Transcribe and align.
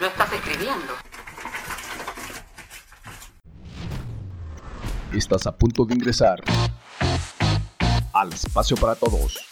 Lo 0.00 0.06
estás 0.06 0.32
escribiendo. 0.32 0.94
Estás 5.12 5.44
a 5.48 5.56
punto 5.56 5.84
de 5.84 5.94
ingresar 5.94 6.40
al 8.12 8.32
espacio 8.32 8.76
para 8.76 8.94
todos. 8.94 9.44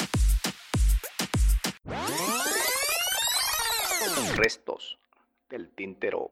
Restos 4.37 4.99
del 5.51 5.69
tintero. 5.71 6.31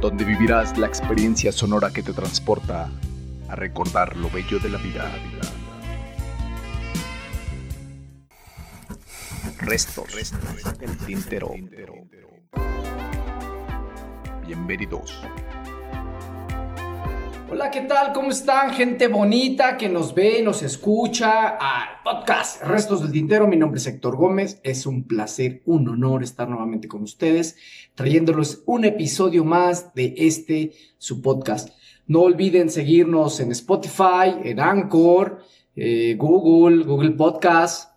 Donde 0.00 0.24
vivirás 0.24 0.78
la 0.78 0.86
experiencia 0.86 1.52
sonora 1.52 1.92
que 1.92 2.02
te 2.02 2.14
transporta 2.14 2.88
a 3.50 3.54
recordar 3.54 4.16
lo 4.16 4.30
bello 4.30 4.58
de 4.60 4.70
la 4.70 4.78
vida. 4.78 5.12
Restos 9.66 10.32
del 10.78 10.96
tintero. 10.98 11.52
Bienvenidos. 14.46 15.20
Hola, 17.50 17.72
¿qué 17.72 17.80
tal? 17.80 18.12
¿Cómo 18.12 18.30
están? 18.30 18.70
Gente 18.74 19.08
bonita 19.08 19.76
que 19.76 19.88
nos 19.88 20.14
ve, 20.14 20.40
nos 20.44 20.62
escucha 20.62 21.48
al 21.48 22.00
podcast 22.04 22.62
Restos 22.62 23.02
del 23.02 23.10
Tintero. 23.10 23.48
Mi 23.48 23.56
nombre 23.56 23.80
es 23.80 23.86
Héctor 23.88 24.16
Gómez. 24.16 24.60
Es 24.62 24.86
un 24.86 25.02
placer, 25.02 25.62
un 25.64 25.88
honor 25.88 26.22
estar 26.22 26.48
nuevamente 26.48 26.86
con 26.86 27.02
ustedes, 27.02 27.56
trayéndoles 27.96 28.62
un 28.66 28.84
episodio 28.84 29.44
más 29.44 29.92
de 29.94 30.14
este, 30.16 30.74
su 30.98 31.20
podcast. 31.22 31.70
No 32.06 32.20
olviden 32.20 32.70
seguirnos 32.70 33.40
en 33.40 33.50
Spotify, 33.50 34.36
en 34.44 34.60
Anchor, 34.60 35.40
eh, 35.74 36.14
Google, 36.16 36.84
Google 36.84 37.10
Podcast, 37.10 37.95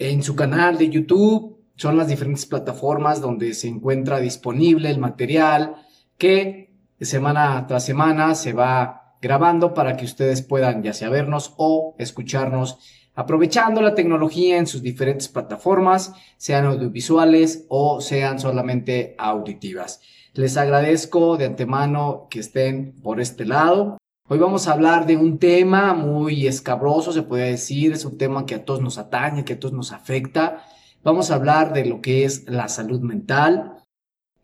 en 0.00 0.24
su 0.24 0.34
canal 0.34 0.76
de 0.78 0.88
YouTube. 0.88 1.58
Son 1.76 1.96
las 1.96 2.08
diferentes 2.08 2.46
plataformas 2.46 3.20
donde 3.20 3.54
se 3.54 3.68
encuentra 3.68 4.18
disponible 4.18 4.90
el 4.90 4.98
material 4.98 5.76
que 6.18 6.74
semana 7.00 7.66
tras 7.68 7.84
semana 7.84 8.34
se 8.34 8.52
va 8.52 9.14
grabando 9.22 9.72
para 9.72 9.96
que 9.96 10.04
ustedes 10.04 10.42
puedan 10.42 10.82
ya 10.82 10.92
sea 10.92 11.08
vernos 11.08 11.54
o 11.56 11.94
escucharnos 11.98 12.78
aprovechando 13.14 13.82
la 13.82 13.94
tecnología 13.94 14.56
en 14.56 14.66
sus 14.66 14.82
diferentes 14.82 15.28
plataformas, 15.28 16.14
sean 16.38 16.64
audiovisuales 16.64 17.66
o 17.68 18.00
sean 18.00 18.38
solamente 18.38 19.14
auditivas. 19.18 20.00
Les 20.32 20.56
agradezco 20.56 21.36
de 21.36 21.46
antemano 21.46 22.28
que 22.30 22.40
estén 22.40 22.94
por 23.02 23.20
este 23.20 23.44
lado. 23.44 23.99
Hoy 24.32 24.38
vamos 24.38 24.68
a 24.68 24.74
hablar 24.74 25.06
de 25.06 25.16
un 25.16 25.40
tema 25.40 25.92
muy 25.92 26.46
escabroso, 26.46 27.10
se 27.10 27.22
puede 27.22 27.50
decir, 27.50 27.90
es 27.90 28.04
un 28.04 28.16
tema 28.16 28.46
que 28.46 28.54
a 28.54 28.64
todos 28.64 28.80
nos 28.80 28.96
atañe, 28.96 29.44
que 29.44 29.54
a 29.54 29.58
todos 29.58 29.74
nos 29.74 29.90
afecta. 29.90 30.62
Vamos 31.02 31.32
a 31.32 31.34
hablar 31.34 31.72
de 31.72 31.84
lo 31.84 32.00
que 32.00 32.24
es 32.24 32.48
la 32.48 32.68
salud 32.68 33.00
mental. 33.00 33.82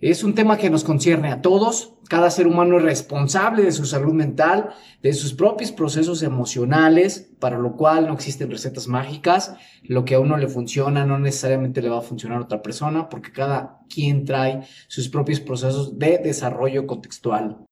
Es 0.01 0.25
un 0.25 0.35
tema 0.35 0.57
que 0.57 0.71
nos 0.71 0.83
concierne 0.83 1.31
a 1.31 1.41
todos. 1.41 1.95
Cada 2.09 2.31
ser 2.31 2.49
humano 2.49 2.79
es 2.79 2.83
responsable 2.83 3.63
de 3.63 3.71
su 3.71 3.85
salud 3.85 4.13
mental, 4.13 4.71
de 5.05 5.13
sus 5.13 5.35
propios 5.35 5.71
procesos 5.71 6.25
emocionales, 6.25 7.31
para 7.39 7.57
lo 7.57 7.77
cual 7.77 8.09
no 8.09 8.15
existen 8.15 8.51
recetas 8.51 8.89
mágicas. 8.89 9.55
Lo 9.85 10.05
que 10.05 10.17
a 10.17 10.19
uno 10.19 10.37
le 10.37 10.49
funciona 10.49 11.07
no 11.07 11.21
necesariamente 11.21 11.81
le 11.81 11.91
va 11.91 11.99
a 11.99 12.03
funcionar 12.03 12.39
a 12.39 12.45
otra 12.47 12.61
persona, 12.61 13.09
porque 13.09 13.31
cada 13.31 13.79
quien 13.89 14.25
trae 14.25 14.63
sus 14.89 15.09
propios 15.09 15.39
procesos 15.39 15.97
de 15.97 16.19
desarrollo 16.19 16.89
contextual. 16.89 17.66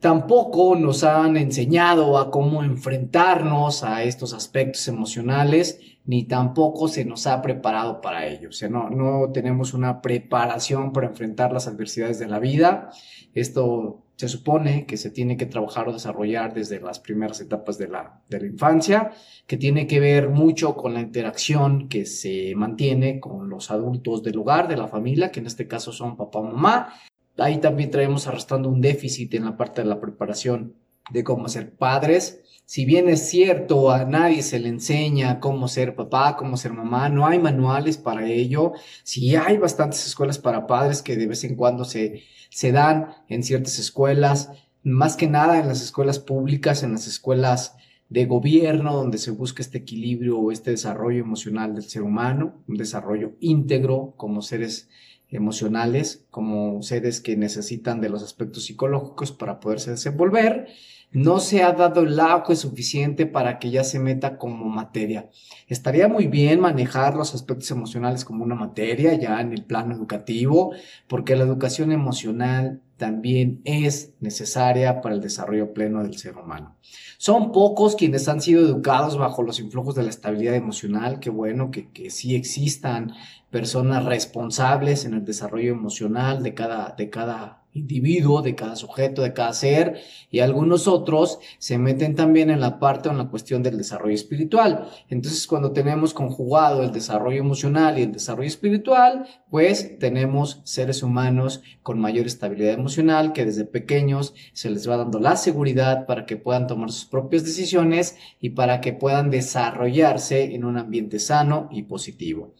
Tampoco 0.00 0.76
nos 0.76 1.04
han 1.04 1.36
enseñado 1.36 2.18
a 2.18 2.30
cómo 2.30 2.62
enfrentarnos 2.62 3.82
a 3.82 4.02
estos 4.02 4.34
aspectos 4.34 4.86
emocionales, 4.88 5.80
ni 6.04 6.24
tampoco 6.24 6.86
se 6.86 7.04
nos 7.04 7.26
ha 7.26 7.40
preparado 7.42 8.00
para 8.00 8.26
ello. 8.26 8.50
O 8.50 8.52
sea, 8.52 8.68
no, 8.68 8.90
no 8.90 9.32
tenemos 9.32 9.74
una 9.74 10.02
preparación 10.02 10.92
para 10.92 11.08
enfrentar 11.08 11.52
las 11.52 11.66
adversidades 11.66 12.18
de 12.18 12.28
la 12.28 12.38
vida. 12.38 12.90
Esto 13.34 14.02
se 14.16 14.28
supone 14.28 14.86
que 14.86 14.96
se 14.96 15.10
tiene 15.10 15.36
que 15.36 15.46
trabajar 15.46 15.88
o 15.88 15.92
desarrollar 15.92 16.54
desde 16.54 16.80
las 16.80 17.00
primeras 17.00 17.40
etapas 17.40 17.76
de 17.76 17.88
la, 17.88 18.22
de 18.28 18.40
la 18.40 18.46
infancia, 18.46 19.12
que 19.46 19.58
tiene 19.58 19.86
que 19.86 20.00
ver 20.00 20.30
mucho 20.30 20.74
con 20.74 20.94
la 20.94 21.00
interacción 21.00 21.88
que 21.88 22.06
se 22.06 22.54
mantiene 22.54 23.20
con 23.20 23.50
los 23.50 23.70
adultos 23.70 24.22
del 24.22 24.38
hogar, 24.38 24.68
de 24.68 24.76
la 24.76 24.88
familia, 24.88 25.30
que 25.30 25.40
en 25.40 25.46
este 25.46 25.68
caso 25.68 25.92
son 25.92 26.16
papá, 26.16 26.40
mamá, 26.40 26.94
Ahí 27.38 27.58
también 27.58 27.90
traemos 27.90 28.26
arrastrando 28.26 28.68
un 28.68 28.80
déficit 28.80 29.34
en 29.34 29.44
la 29.44 29.56
parte 29.56 29.82
de 29.82 29.88
la 29.88 30.00
preparación 30.00 30.74
de 31.10 31.24
cómo 31.24 31.48
ser 31.48 31.74
padres. 31.74 32.42
Si 32.64 32.84
bien 32.84 33.08
es 33.08 33.28
cierto, 33.28 33.90
a 33.92 34.04
nadie 34.04 34.42
se 34.42 34.58
le 34.58 34.68
enseña 34.68 35.38
cómo 35.38 35.68
ser 35.68 35.94
papá, 35.94 36.36
cómo 36.36 36.56
ser 36.56 36.72
mamá, 36.72 37.08
no 37.08 37.26
hay 37.26 37.38
manuales 37.38 37.96
para 37.96 38.26
ello. 38.26 38.72
Sí 39.04 39.36
hay 39.36 39.56
bastantes 39.58 40.04
escuelas 40.06 40.38
para 40.38 40.66
padres 40.66 41.02
que 41.02 41.16
de 41.16 41.26
vez 41.26 41.44
en 41.44 41.54
cuando 41.54 41.84
se, 41.84 42.22
se 42.50 42.72
dan 42.72 43.10
en 43.28 43.44
ciertas 43.44 43.78
escuelas, 43.78 44.50
más 44.82 45.16
que 45.16 45.28
nada 45.28 45.60
en 45.60 45.68
las 45.68 45.82
escuelas 45.82 46.18
públicas, 46.18 46.82
en 46.82 46.92
las 46.92 47.06
escuelas 47.06 47.76
de 48.08 48.24
gobierno, 48.24 48.94
donde 48.94 49.18
se 49.18 49.30
busca 49.30 49.62
este 49.62 49.78
equilibrio 49.78 50.38
o 50.38 50.52
este 50.52 50.70
desarrollo 50.70 51.20
emocional 51.20 51.74
del 51.74 51.84
ser 51.84 52.02
humano, 52.02 52.64
un 52.66 52.76
desarrollo 52.76 53.32
íntegro 53.40 54.14
como 54.16 54.42
seres 54.42 54.88
emocionales, 55.28 56.24
como 56.30 56.82
seres 56.82 57.20
que 57.20 57.36
necesitan 57.36 58.00
de 58.00 58.08
los 58.08 58.22
aspectos 58.22 58.64
psicológicos 58.64 59.32
para 59.32 59.60
poderse 59.60 59.90
desenvolver, 59.90 60.68
no 61.12 61.38
se 61.38 61.62
ha 61.62 61.72
dado 61.72 62.02
el 62.02 62.18
auge 62.20 62.56
suficiente 62.56 63.26
para 63.26 63.58
que 63.58 63.70
ya 63.70 63.84
se 63.84 63.98
meta 63.98 64.36
como 64.36 64.66
materia. 64.66 65.30
Estaría 65.66 66.08
muy 66.08 66.26
bien 66.26 66.60
manejar 66.60 67.14
los 67.14 67.34
aspectos 67.34 67.70
emocionales 67.70 68.24
como 68.24 68.44
una 68.44 68.54
materia 68.54 69.14
ya 69.14 69.40
en 69.40 69.52
el 69.52 69.64
plano 69.64 69.94
educativo, 69.94 70.74
porque 71.08 71.36
la 71.36 71.44
educación 71.44 71.92
emocional 71.92 72.82
también 72.96 73.60
es 73.64 74.12
necesaria 74.20 75.00
para 75.00 75.14
el 75.14 75.20
desarrollo 75.20 75.72
pleno 75.72 76.02
del 76.02 76.16
ser 76.16 76.36
humano. 76.36 76.76
Son 77.18 77.52
pocos 77.52 77.96
quienes 77.96 78.28
han 78.28 78.40
sido 78.40 78.62
educados 78.62 79.16
bajo 79.16 79.42
los 79.42 79.58
influjos 79.58 79.94
de 79.94 80.02
la 80.02 80.10
estabilidad 80.10 80.54
emocional, 80.54 81.18
qué 81.20 81.30
bueno 81.30 81.70
que, 81.70 81.90
que 81.90 82.10
sí 82.10 82.34
existan 82.34 83.12
personas 83.50 84.04
responsables 84.04 85.04
en 85.04 85.14
el 85.14 85.24
desarrollo 85.24 85.72
emocional 85.72 86.42
de 86.42 86.54
cada, 86.54 86.94
de 86.96 87.08
cada 87.10 87.62
individuo, 87.76 88.42
de 88.42 88.54
cada 88.54 88.76
sujeto, 88.76 89.22
de 89.22 89.32
cada 89.32 89.52
ser, 89.52 90.00
y 90.30 90.40
algunos 90.40 90.88
otros 90.88 91.38
se 91.58 91.78
meten 91.78 92.14
también 92.14 92.50
en 92.50 92.60
la 92.60 92.78
parte 92.78 93.08
o 93.08 93.12
en 93.12 93.18
la 93.18 93.28
cuestión 93.28 93.62
del 93.62 93.78
desarrollo 93.78 94.14
espiritual. 94.14 94.88
Entonces, 95.08 95.46
cuando 95.46 95.72
tenemos 95.72 96.14
conjugado 96.14 96.82
el 96.82 96.92
desarrollo 96.92 97.40
emocional 97.40 97.98
y 97.98 98.02
el 98.02 98.12
desarrollo 98.12 98.48
espiritual, 98.48 99.26
pues 99.50 99.98
tenemos 99.98 100.60
seres 100.64 101.02
humanos 101.02 101.62
con 101.82 102.00
mayor 102.00 102.26
estabilidad 102.26 102.74
emocional 102.74 103.32
que 103.32 103.44
desde 103.44 103.64
pequeños 103.64 104.34
se 104.52 104.70
les 104.70 104.88
va 104.88 104.96
dando 104.96 105.20
la 105.20 105.36
seguridad 105.36 106.06
para 106.06 106.26
que 106.26 106.36
puedan 106.36 106.66
tomar 106.66 106.90
sus 106.90 107.04
propias 107.04 107.44
decisiones 107.44 108.16
y 108.40 108.50
para 108.50 108.80
que 108.80 108.92
puedan 108.92 109.30
desarrollarse 109.30 110.54
en 110.54 110.64
un 110.64 110.78
ambiente 110.78 111.18
sano 111.18 111.68
y 111.70 111.82
positivo. 111.82 112.54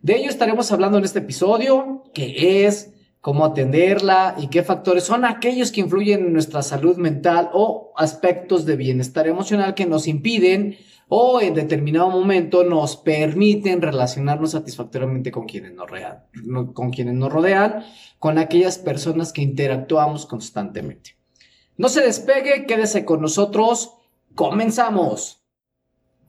De 0.00 0.16
ello 0.16 0.30
estaremos 0.30 0.72
hablando 0.72 0.98
en 0.98 1.04
este 1.04 1.20
episodio, 1.20 2.02
que 2.12 2.66
es 2.66 2.91
cómo 3.22 3.44
atenderla 3.44 4.34
y 4.36 4.48
qué 4.48 4.64
factores 4.64 5.04
son 5.04 5.24
aquellos 5.24 5.70
que 5.70 5.80
influyen 5.80 6.26
en 6.26 6.32
nuestra 6.32 6.60
salud 6.60 6.96
mental 6.96 7.50
o 7.54 7.92
aspectos 7.96 8.66
de 8.66 8.76
bienestar 8.76 9.28
emocional 9.28 9.74
que 9.74 9.86
nos 9.86 10.08
impiden 10.08 10.76
o 11.08 11.40
en 11.40 11.54
determinado 11.54 12.10
momento 12.10 12.64
nos 12.64 12.96
permiten 12.96 13.80
relacionarnos 13.80 14.50
satisfactoriamente 14.50 15.30
con 15.30 15.46
quienes 15.46 15.72
nos, 15.72 15.86
con 16.72 16.90
quienes 16.90 17.14
nos 17.14 17.32
rodean, 17.32 17.84
con 18.18 18.38
aquellas 18.38 18.78
personas 18.78 19.32
que 19.32 19.42
interactuamos 19.42 20.26
constantemente. 20.26 21.16
No 21.76 21.88
se 21.88 22.00
despegue, 22.00 22.66
quédese 22.66 23.04
con 23.04 23.20
nosotros, 23.20 23.94
comenzamos. 24.34 25.41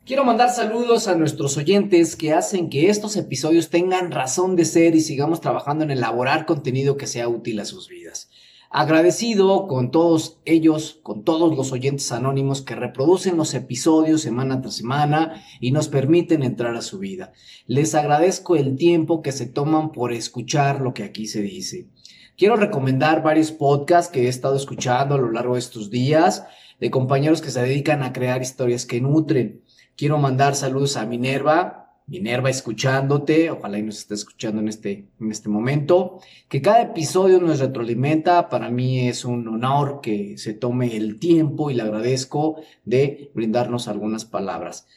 Quiero 0.05 0.25
mandar 0.25 0.49
saludos 0.49 1.07
a 1.07 1.15
nuestros 1.15 1.55
oyentes 1.55 2.17
que 2.17 2.33
hacen 2.33 2.69
que 2.69 2.89
estos 2.89 3.15
episodios 3.15 3.69
tengan 3.69 4.11
razón 4.11 4.57
de 4.57 4.65
ser 4.65 4.95
y 4.95 4.99
sigamos 4.99 5.39
trabajando 5.39 5.85
en 5.85 5.91
elaborar 5.91 6.45
contenido 6.45 6.97
que 6.97 7.07
sea 7.07 7.29
útil 7.29 7.61
a 7.61 7.65
sus 7.65 7.87
vidas. 7.87 8.29
Agradecido 8.69 9.65
con 9.65 9.91
todos 9.91 10.41
ellos, 10.43 10.99
con 11.03 11.23
todos 11.23 11.55
los 11.55 11.71
oyentes 11.71 12.11
anónimos 12.11 12.61
que 12.61 12.75
reproducen 12.75 13.37
los 13.37 13.53
episodios 13.53 14.19
semana 14.19 14.59
tras 14.59 14.75
semana 14.75 15.41
y 15.61 15.71
nos 15.71 15.87
permiten 15.87 16.43
entrar 16.43 16.75
a 16.75 16.81
su 16.81 16.99
vida. 16.99 17.31
Les 17.65 17.95
agradezco 17.95 18.57
el 18.57 18.75
tiempo 18.75 19.21
que 19.21 19.31
se 19.31 19.45
toman 19.45 19.93
por 19.93 20.11
escuchar 20.11 20.81
lo 20.81 20.93
que 20.93 21.03
aquí 21.03 21.27
se 21.27 21.41
dice. 21.41 21.87
Quiero 22.35 22.57
recomendar 22.57 23.23
varios 23.23 23.53
podcasts 23.53 24.11
que 24.11 24.25
he 24.25 24.27
estado 24.27 24.57
escuchando 24.57 25.15
a 25.15 25.19
lo 25.19 25.31
largo 25.31 25.53
de 25.53 25.59
estos 25.59 25.89
días 25.89 26.43
de 26.81 26.91
compañeros 26.91 27.41
que 27.41 27.51
se 27.51 27.61
dedican 27.61 28.03
a 28.03 28.11
crear 28.11 28.41
historias 28.41 28.85
que 28.85 28.99
nutren. 28.99 29.61
Quiero 29.95 30.17
mandar 30.17 30.55
saludos 30.55 30.97
a 30.97 31.05
Minerva, 31.05 31.83
Minerva 32.07 32.49
escuchándote, 32.49 33.51
ojalá 33.51 33.77
y 33.77 33.83
nos 33.83 33.99
esté 33.99 34.15
escuchando 34.15 34.59
en 34.59 34.67
este, 34.67 35.07
en 35.21 35.31
este 35.31 35.49
momento, 35.49 36.19
que 36.49 36.61
cada 36.61 36.81
episodio 36.81 37.39
nos 37.39 37.59
retroalimenta, 37.59 38.49
para 38.49 38.69
mí 38.69 39.07
es 39.07 39.23
un 39.23 39.47
honor 39.47 40.01
que 40.01 40.37
se 40.37 40.53
tome 40.53 40.97
el 40.97 41.19
tiempo 41.19 41.69
y 41.69 41.75
le 41.75 41.83
agradezco 41.83 42.57
de 42.85 43.31
brindarnos 43.35 43.87
algunas 43.87 44.25
palabras. 44.25 44.87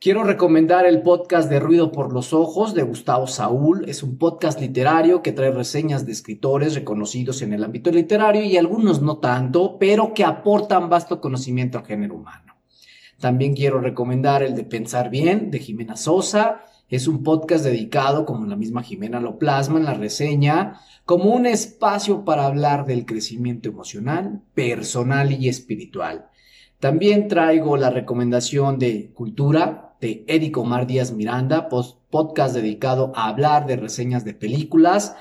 Quiero 0.00 0.24
recomendar 0.24 0.86
el 0.86 1.02
podcast 1.02 1.48
de 1.48 1.60
Ruido 1.60 1.92
por 1.92 2.12
los 2.12 2.32
Ojos 2.32 2.74
de 2.74 2.82
Gustavo 2.82 3.26
Saúl. 3.26 3.88
Es 3.88 4.02
un 4.02 4.18
podcast 4.18 4.60
literario 4.60 5.22
que 5.22 5.32
trae 5.32 5.50
reseñas 5.50 6.04
de 6.04 6.12
escritores 6.12 6.74
reconocidos 6.74 7.40
en 7.42 7.54
el 7.54 7.64
ámbito 7.64 7.90
literario 7.90 8.42
y 8.42 8.56
algunos 8.58 9.00
no 9.00 9.18
tanto, 9.18 9.78
pero 9.78 10.12
que 10.12 10.24
aportan 10.24 10.90
vasto 10.90 11.20
conocimiento 11.20 11.78
al 11.78 11.86
género 11.86 12.16
humano. 12.16 12.43
También 13.20 13.54
quiero 13.54 13.80
recomendar 13.80 14.42
el 14.42 14.54
de 14.54 14.64
Pensar 14.64 15.10
Bien 15.10 15.50
de 15.50 15.58
Jimena 15.58 15.96
Sosa. 15.96 16.62
Es 16.88 17.08
un 17.08 17.22
podcast 17.22 17.64
dedicado, 17.64 18.26
como 18.26 18.46
la 18.46 18.56
misma 18.56 18.82
Jimena 18.82 19.20
lo 19.20 19.38
plasma 19.38 19.78
en 19.78 19.84
la 19.84 19.94
reseña, 19.94 20.80
como 21.04 21.30
un 21.30 21.46
espacio 21.46 22.24
para 22.24 22.46
hablar 22.46 22.84
del 22.86 23.06
crecimiento 23.06 23.68
emocional, 23.68 24.42
personal 24.54 25.32
y 25.32 25.48
espiritual. 25.48 26.26
También 26.80 27.28
traigo 27.28 27.76
la 27.78 27.88
recomendación 27.88 28.78
de 28.78 29.10
Cultura 29.14 29.94
de 30.00 30.22
Eric 30.28 30.58
Omar 30.58 30.86
Díaz 30.86 31.12
Miranda, 31.12 31.70
podcast 31.70 32.54
dedicado 32.54 33.12
a 33.16 33.28
hablar 33.28 33.66
de 33.66 33.76
reseñas 33.76 34.24
de 34.26 34.34
películas, 34.34 35.16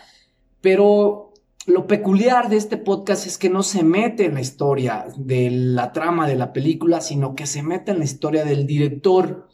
pero 0.60 1.23
lo 1.66 1.88
peculiar 1.88 2.50
de 2.50 2.58
este 2.58 2.78
podcast 2.78 3.26
es 3.26 3.38
que 3.38 3.50
no 3.50 3.64
se 3.64 3.84
mete 3.84 4.26
en 4.26 4.34
la 4.34 4.42
historia 4.42 5.06
de 5.16 5.50
la 5.50 5.94
trama 5.94 6.28
de 6.28 6.36
la 6.36 6.52
película, 6.52 7.00
sino 7.00 7.36
que 7.36 7.46
se 7.46 7.64
mete 7.64 7.92
en 7.92 8.00
la 8.00 8.06
historia 8.06 8.44
del 8.44 8.68
director, 8.68 9.48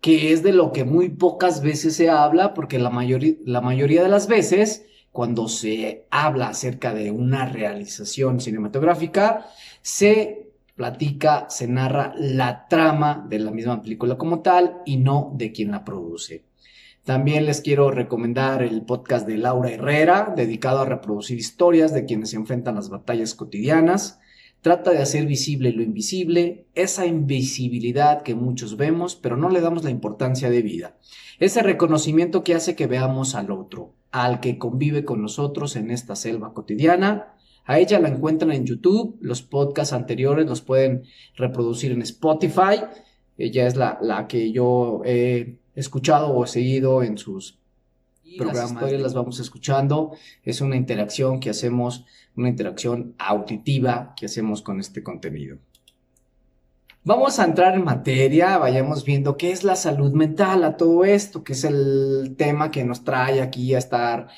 que 0.00 0.32
es 0.32 0.44
de 0.44 0.52
lo 0.52 0.72
que 0.72 0.84
muy 0.84 1.08
pocas 1.08 1.60
veces 1.60 1.96
se 1.96 2.10
habla, 2.10 2.54
porque 2.54 2.78
la, 2.78 2.90
mayoría, 2.90 4.02
de 4.02 4.08
las 4.08 4.28
veces, 4.28 4.86
cuando 5.10 5.48
se 5.48 6.06
habla 6.10 6.48
acerca 6.50 6.94
de 6.94 7.10
una 7.10 7.46
realización 7.46 8.40
cinematográfica, 8.40 9.46
se 9.82 10.52
platica, 10.76 11.46
se 11.50 11.66
narra 11.66 12.14
la 12.16 12.68
trama 12.68 13.26
de 13.28 13.40
la 13.40 13.50
misma 13.50 13.82
película 13.82 14.16
como 14.16 14.42
tal 14.42 14.78
y 14.86 14.98
no 14.98 15.32
de 15.34 15.50
quien 15.50 15.72
la 15.72 15.84
produce. 15.84 16.47
También 17.08 17.46
les 17.46 17.62
quiero 17.62 17.90
recomendar 17.90 18.62
el 18.62 18.82
podcast 18.82 19.26
de 19.26 19.38
Laura 19.38 19.70
Herrera, 19.70 20.34
dedicado 20.36 20.80
a 20.80 20.84
reproducir 20.84 21.38
historias 21.38 21.94
de 21.94 22.04
quienes 22.04 22.28
se 22.28 22.36
enfrentan 22.36 22.74
las 22.74 22.90
batallas 22.90 23.34
cotidianas. 23.34 24.20
Trata 24.60 24.90
de 24.90 24.98
hacer 24.98 25.24
visible 25.24 25.72
lo 25.72 25.82
invisible, 25.82 26.66
esa 26.74 27.06
invisibilidad 27.06 28.20
que 28.20 28.34
muchos 28.34 28.76
vemos, 28.76 29.16
pero 29.16 29.38
no 29.38 29.48
le 29.48 29.62
damos 29.62 29.84
la 29.84 29.90
importancia 29.90 30.50
de 30.50 30.60
vida. 30.60 30.98
Ese 31.38 31.62
reconocimiento 31.62 32.44
que 32.44 32.54
hace 32.54 32.76
que 32.76 32.86
veamos 32.86 33.34
al 33.34 33.52
otro, 33.52 33.94
al 34.10 34.40
que 34.40 34.58
convive 34.58 35.06
con 35.06 35.22
nosotros 35.22 35.76
en 35.76 35.90
esta 35.90 36.14
selva 36.14 36.52
cotidiana. 36.52 37.36
A 37.64 37.78
ella 37.78 38.00
la 38.00 38.10
encuentran 38.10 38.52
en 38.52 38.66
YouTube, 38.66 39.16
los 39.22 39.40
podcasts 39.40 39.94
anteriores 39.94 40.44
los 40.44 40.60
pueden 40.60 41.04
reproducir 41.36 41.90
en 41.90 42.02
Spotify. 42.02 42.82
Ella 43.38 43.66
es 43.66 43.76
la, 43.76 43.98
la 44.02 44.28
que 44.28 44.52
yo 44.52 45.00
he 45.06 45.56
escuchado 45.78 46.34
o 46.36 46.46
seguido 46.46 47.02
en 47.02 47.18
sus 47.18 47.58
programas. 48.36 48.62
Las 48.62 48.72
historias 48.72 49.00
las 49.00 49.14
vamos 49.14 49.40
escuchando. 49.40 50.12
Es 50.42 50.60
una 50.60 50.76
interacción 50.76 51.40
que 51.40 51.50
hacemos, 51.50 52.04
una 52.36 52.48
interacción 52.48 53.14
auditiva 53.18 54.14
que 54.16 54.26
hacemos 54.26 54.62
con 54.62 54.80
este 54.80 55.02
contenido. 55.02 55.58
Vamos 57.04 57.38
a 57.38 57.44
entrar 57.44 57.74
en 57.74 57.84
materia, 57.84 58.58
vayamos 58.58 59.04
viendo 59.04 59.36
qué 59.38 59.50
es 59.50 59.64
la 59.64 59.76
salud 59.76 60.12
mental 60.12 60.64
a 60.64 60.76
todo 60.76 61.04
esto, 61.04 61.42
que 61.42 61.54
es 61.54 61.64
el 61.64 62.34
tema 62.36 62.70
que 62.70 62.84
nos 62.84 63.04
trae 63.04 63.40
aquí 63.40 63.74
a 63.74 63.78
estar 63.78 64.28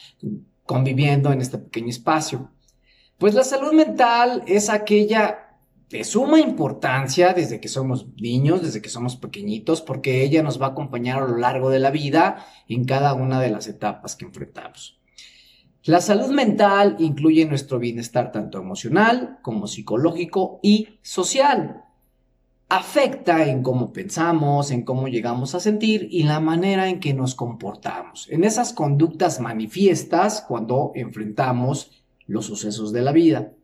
conviviendo 0.64 1.32
en 1.32 1.40
este 1.40 1.58
pequeño 1.58 1.88
espacio. 1.88 2.50
Pues 3.18 3.34
la 3.34 3.42
salud 3.42 3.72
mental 3.72 4.44
es 4.46 4.70
aquella 4.70 5.49
de 5.90 6.04
suma 6.04 6.38
importancia 6.40 7.32
desde 7.34 7.60
que 7.60 7.68
somos 7.68 8.06
niños, 8.16 8.62
desde 8.62 8.80
que 8.80 8.88
somos 8.88 9.16
pequeñitos, 9.16 9.82
porque 9.82 10.22
ella 10.22 10.42
nos 10.42 10.60
va 10.62 10.66
a 10.66 10.70
acompañar 10.70 11.20
a 11.20 11.26
lo 11.26 11.36
largo 11.36 11.68
de 11.68 11.80
la 11.80 11.90
vida 11.90 12.46
en 12.68 12.84
cada 12.84 13.12
una 13.14 13.40
de 13.40 13.50
las 13.50 13.66
etapas 13.66 14.14
que 14.14 14.24
enfrentamos. 14.24 15.00
La 15.82 16.00
salud 16.00 16.30
mental 16.30 16.94
incluye 17.00 17.44
nuestro 17.44 17.80
bienestar 17.80 18.30
tanto 18.30 18.58
emocional 18.58 19.38
como 19.42 19.66
psicológico 19.66 20.60
y 20.62 21.00
social. 21.02 21.82
Afecta 22.68 23.48
en 23.48 23.64
cómo 23.64 23.92
pensamos, 23.92 24.70
en 24.70 24.84
cómo 24.84 25.08
llegamos 25.08 25.56
a 25.56 25.60
sentir 25.60 26.06
y 26.08 26.22
la 26.22 26.38
manera 26.38 26.88
en 26.88 27.00
que 27.00 27.14
nos 27.14 27.34
comportamos, 27.34 28.28
en 28.30 28.44
esas 28.44 28.72
conductas 28.72 29.40
manifiestas 29.40 30.44
cuando 30.46 30.92
enfrentamos 30.94 32.04
los 32.26 32.46
sucesos 32.46 32.92
de 32.92 33.02
la 33.02 33.10
vida 33.10 33.54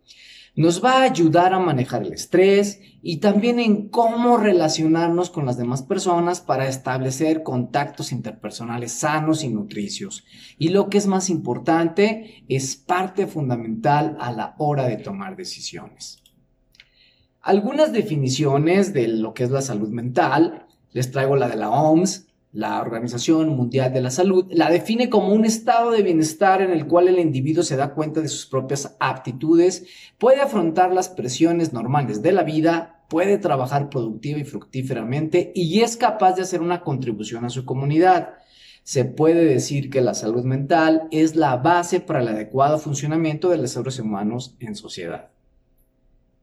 nos 0.57 0.83
va 0.83 0.99
a 0.99 1.03
ayudar 1.03 1.53
a 1.53 1.59
manejar 1.59 2.03
el 2.03 2.15
estrés 2.15 2.81
y 3.03 3.19
también 3.19 3.61
en 3.61 3.89
cómo 3.91 4.39
relacionarnos 4.39 5.29
con 5.29 5.45
las 5.45 5.59
demás 5.59 5.83
personas 5.83 6.41
para 6.41 6.67
establecer 6.67 7.43
contactos 7.43 8.11
interpersonales 8.11 8.93
sanos 8.93 9.45
y 9.45 9.49
nutricios. 9.49 10.25
Y 10.59 10.71
lo 10.71 10.89
que 10.89 10.97
es 10.97 11.07
más 11.07 11.29
importante, 11.29 12.45
es 12.49 12.77
parte 12.77 13.27
fundamental 13.27 14.17
a 14.19 14.33
la 14.33 14.55
hora 14.59 14.89
de 14.89 14.97
tomar 14.97 15.37
decisiones. 15.37 16.23
Algunas 17.43 17.93
definiciones 17.93 18.95
de 18.95 19.09
lo 19.09 19.35
que 19.35 19.45
es 19.45 19.51
la 19.51 19.63
salud 19.63 19.91
mental, 19.91 20.67
les 20.93 21.11
traigo 21.11 21.37
la 21.37 21.49
de 21.49 21.57
la 21.57 21.71
OMS, 21.71 22.26
la 22.57 22.81
Organización 22.81 23.51
Mundial 23.51 23.93
de 23.93 24.01
la 24.01 24.11
Salud 24.11 24.47
la 24.51 24.71
define 24.71 25.11
como 25.11 25.35
un 25.35 25.45
estado 25.45 25.91
de 25.91 26.03
bienestar 26.03 26.63
en 26.63 26.71
el 26.71 26.87
cual 26.87 27.07
el 27.07 27.19
individuo 27.19 27.63
se 27.63 27.77
da 27.77 27.93
cuenta 27.93 28.23
de 28.23 28.29
sus 28.29 28.47
propias 28.47 28.97
aptitudes, 28.99 29.85
puede 30.17 30.41
afrontar 30.41 30.91
las 30.91 31.11
presiones 31.11 31.75
normales 31.75 32.23
de 32.23 32.33
la 32.33 32.45
vida, 32.45 33.05
puede 33.11 33.37
trabajar 33.37 33.91
productiva 33.91 34.39
y 34.39 34.45
fructíferamente 34.45 35.53
y 35.55 35.83
es 35.83 35.99
capaz 35.99 36.33
de 36.33 36.43
hacer 36.43 36.63
una 36.63 36.81
contribución 36.81 37.45
a 37.45 37.51
su 37.51 37.67
comunidad. 37.67 38.31
Se 38.85 39.05
puede 39.05 39.45
decir 39.45 39.91
que 39.91 40.01
la 40.01 40.15
salud 40.15 40.45
mental 40.45 41.09
es 41.11 41.37
la 41.37 41.57
base 41.57 42.01
para 42.01 42.23
el 42.23 42.29
adecuado 42.29 42.79
funcionamiento 42.79 43.51
de 43.51 43.59
los 43.59 43.73
seres 43.73 43.99
humanos 43.99 44.57
en 44.61 44.77
sociedad. 44.77 45.29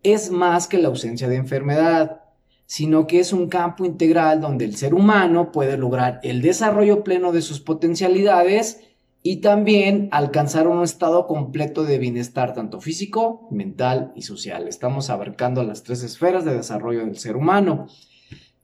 Es 0.03 0.29
más 0.29 0.67
que 0.67 0.77
la 0.77 0.89
ausencia 0.89 1.27
de 1.27 1.37
enfermedad 1.37 2.22
sino 2.65 3.07
que 3.07 3.19
es 3.19 3.33
un 3.33 3.49
campo 3.49 3.85
integral 3.85 4.41
donde 4.41 4.65
el 4.65 4.75
ser 4.75 4.93
humano 4.93 5.51
puede 5.51 5.77
lograr 5.77 6.19
el 6.23 6.41
desarrollo 6.41 7.03
pleno 7.03 7.31
de 7.31 7.41
sus 7.41 7.59
potencialidades 7.59 8.81
y 9.21 9.37
también 9.37 10.09
alcanzar 10.11 10.67
un 10.67 10.83
estado 10.83 11.27
completo 11.27 11.85
de 11.85 11.97
bienestar 11.97 12.53
tanto 12.53 12.81
físico, 12.81 13.47
mental 13.51 14.11
y 14.15 14.23
social. 14.23 14.67
Estamos 14.67 15.09
abarcando 15.09 15.63
las 15.63 15.83
tres 15.83 16.03
esferas 16.03 16.43
de 16.43 16.53
desarrollo 16.53 17.05
del 17.05 17.17
ser 17.17 17.37
humano. 17.37 17.87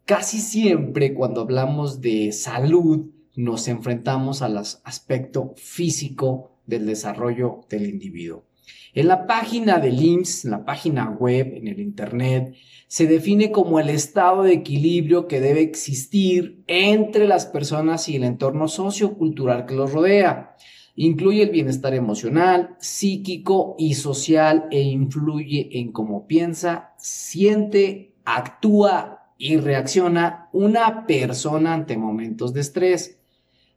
Casi 0.05 0.39
siempre 0.39 1.13
cuando 1.13 1.41
hablamos 1.41 2.01
de 2.01 2.31
salud 2.33 3.07
nos 3.35 3.69
enfrentamos 3.69 4.41
al 4.41 4.57
aspecto 4.57 5.53
físico 5.55 6.51
del 6.65 6.85
desarrollo 6.85 7.61
del 7.69 7.87
individuo. 7.87 8.48
En 8.93 9.07
la 9.07 9.27
página 9.27 9.79
del 9.79 10.01
IMSS, 10.01 10.45
en 10.45 10.51
la 10.51 10.65
página 10.65 11.09
web, 11.09 11.53
en 11.55 11.67
el 11.67 11.79
Internet, 11.79 12.55
se 12.87 13.05
define 13.05 13.51
como 13.51 13.79
el 13.79 13.89
estado 13.89 14.43
de 14.43 14.53
equilibrio 14.53 15.27
que 15.27 15.39
debe 15.39 15.61
existir 15.61 16.63
entre 16.67 17.27
las 17.27 17.45
personas 17.45 18.09
y 18.09 18.15
el 18.15 18.23
entorno 18.23 18.67
sociocultural 18.67 19.65
que 19.65 19.75
los 19.75 19.93
rodea. 19.93 20.55
Incluye 20.95 21.43
el 21.43 21.51
bienestar 21.51 21.93
emocional, 21.93 22.75
psíquico 22.79 23.75
y 23.77 23.93
social 23.93 24.65
e 24.71 24.81
influye 24.81 25.69
en 25.79 25.91
cómo 25.91 26.25
piensa, 26.25 26.93
siente, 26.97 28.15
actúa 28.25 29.33
y 29.37 29.57
reacciona 29.57 30.49
una 30.51 31.05
persona 31.05 31.73
ante 31.73 31.95
momentos 31.95 32.53
de 32.53 32.61
estrés 32.61 33.18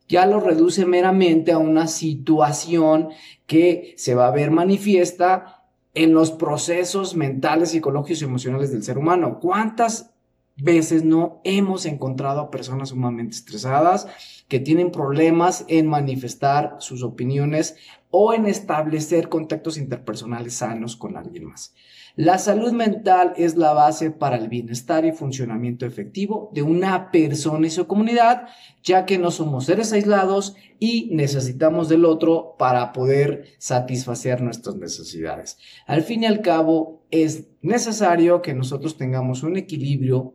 ya 0.08 0.26
lo 0.26 0.40
reduce 0.40 0.84
meramente 0.86 1.52
a 1.52 1.58
una 1.58 1.86
situación 1.86 3.10
que 3.46 3.94
se 3.96 4.14
va 4.14 4.28
a 4.28 4.32
ver 4.32 4.50
manifiesta 4.50 5.64
en 5.94 6.14
los 6.14 6.30
procesos 6.30 7.14
mentales, 7.16 7.70
psicológicos 7.70 8.22
y 8.22 8.24
emocionales 8.24 8.72
del 8.72 8.82
ser 8.82 8.98
humano. 8.98 9.38
¿Cuántas 9.40 10.10
veces 10.56 11.04
no 11.04 11.40
hemos 11.44 11.86
encontrado 11.86 12.40
a 12.40 12.50
personas 12.50 12.90
sumamente 12.90 13.34
estresadas 13.36 14.06
que 14.52 14.60
tienen 14.60 14.90
problemas 14.90 15.64
en 15.68 15.86
manifestar 15.86 16.76
sus 16.78 17.02
opiniones 17.02 17.74
o 18.10 18.34
en 18.34 18.44
establecer 18.44 19.30
contactos 19.30 19.78
interpersonales 19.78 20.52
sanos 20.52 20.94
con 20.94 21.16
alguien 21.16 21.46
más? 21.46 21.72
La 22.16 22.36
salud 22.36 22.70
mental 22.72 23.32
es 23.38 23.56
la 23.56 23.72
base 23.72 24.10
para 24.10 24.36
el 24.36 24.48
bienestar 24.48 25.06
y 25.06 25.12
funcionamiento 25.12 25.86
efectivo 25.86 26.50
de 26.52 26.60
una 26.60 27.10
persona 27.10 27.66
y 27.66 27.70
su 27.70 27.86
comunidad, 27.86 28.46
ya 28.82 29.06
que 29.06 29.16
no 29.16 29.30
somos 29.30 29.64
seres 29.64 29.90
aislados 29.94 30.54
y 30.78 31.08
necesitamos 31.12 31.88
del 31.88 32.04
otro 32.04 32.54
para 32.58 32.92
poder 32.92 33.46
satisfacer 33.56 34.42
nuestras 34.42 34.76
necesidades. 34.76 35.56
Al 35.86 36.02
fin 36.02 36.24
y 36.24 36.26
al 36.26 36.42
cabo, 36.42 37.06
es 37.10 37.46
necesario 37.62 38.42
que 38.42 38.52
nosotros 38.52 38.98
tengamos 38.98 39.44
un 39.44 39.56
equilibrio 39.56 40.34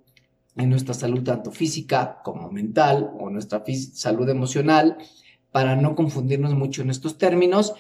en 0.58 0.70
nuestra 0.70 0.94
salud 0.94 1.24
tanto 1.24 1.52
física 1.52 2.22
como 2.24 2.52
mental 2.52 3.12
o 3.20 3.30
nuestra 3.30 3.64
salud 3.94 4.28
emocional 4.30 4.98
para 5.52 5.76
no 5.76 5.96
confundirnos 5.96 6.54
mucho 6.54 6.82
en 6.82 6.90
estos 6.90 7.18
términos 7.18 7.74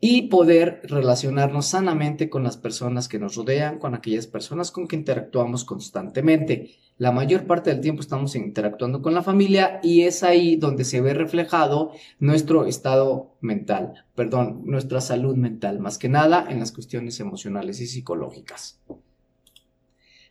y 0.00 0.22
poder 0.28 0.80
relacionarnos 0.84 1.66
sanamente 1.66 2.30
con 2.30 2.42
las 2.42 2.56
personas 2.56 3.06
que 3.06 3.18
nos 3.18 3.36
rodean, 3.36 3.78
con 3.78 3.94
aquellas 3.94 4.26
personas 4.26 4.70
con 4.70 4.88
que 4.88 4.96
interactuamos 4.96 5.64
constantemente. 5.64 6.70
La 6.96 7.12
mayor 7.12 7.46
parte 7.46 7.70
del 7.70 7.82
tiempo 7.82 8.00
estamos 8.00 8.34
interactuando 8.34 9.02
con 9.02 9.12
la 9.14 9.22
familia 9.22 9.78
y 9.82 10.02
es 10.02 10.22
ahí 10.22 10.56
donde 10.56 10.84
se 10.84 11.02
ve 11.02 11.12
reflejado 11.12 11.92
nuestro 12.18 12.64
estado 12.64 13.36
mental, 13.40 14.04
perdón, 14.14 14.62
nuestra 14.64 15.02
salud 15.02 15.36
mental, 15.36 15.80
más 15.80 15.98
que 15.98 16.08
nada 16.08 16.46
en 16.48 16.60
las 16.60 16.72
cuestiones 16.72 17.20
emocionales 17.20 17.80
y 17.80 17.86
psicológicas. 17.86 18.80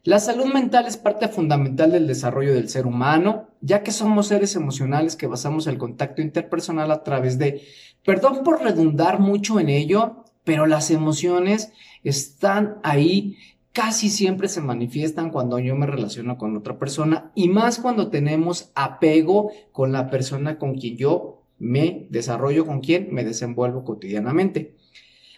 La 0.03 0.19
salud 0.19 0.45
mental 0.45 0.87
es 0.87 0.95
parte 0.95 1.27
fundamental 1.27 1.91
del 1.91 2.07
desarrollo 2.07 2.53
del 2.53 2.69
ser 2.69 2.87
humano, 2.87 3.49
ya 3.59 3.83
que 3.83 3.91
somos 3.91 4.27
seres 4.27 4.55
emocionales 4.55 5.17
que 5.17 5.27
basamos 5.27 5.67
el 5.67 5.77
contacto 5.77 6.21
interpersonal 6.21 6.89
a 6.91 7.03
través 7.03 7.37
de, 7.37 7.63
perdón 8.05 8.43
por 8.45 8.61
redundar 8.61 9.19
mucho 9.19 9.59
en 9.59 9.67
ello, 9.67 10.23
pero 10.45 10.67
las 10.67 10.89
emociones 10.89 11.73
están 12.05 12.77
ahí, 12.81 13.35
casi 13.73 14.09
siempre 14.09 14.47
se 14.47 14.61
manifiestan 14.61 15.31
cuando 15.31 15.59
yo 15.59 15.75
me 15.75 15.85
relaciono 15.85 16.37
con 16.37 16.55
otra 16.55 16.79
persona 16.79 17.31
y 17.35 17.49
más 17.49 17.77
cuando 17.79 18.09
tenemos 18.09 18.71
apego 18.75 19.51
con 19.73 19.91
la 19.91 20.09
persona 20.09 20.57
con 20.57 20.75
quien 20.75 20.95
yo 20.95 21.43
me 21.59 22.07
desarrollo, 22.09 22.65
con 22.65 22.79
quien 22.79 23.13
me 23.13 23.25
desenvuelvo 23.25 23.83
cotidianamente. 23.83 24.75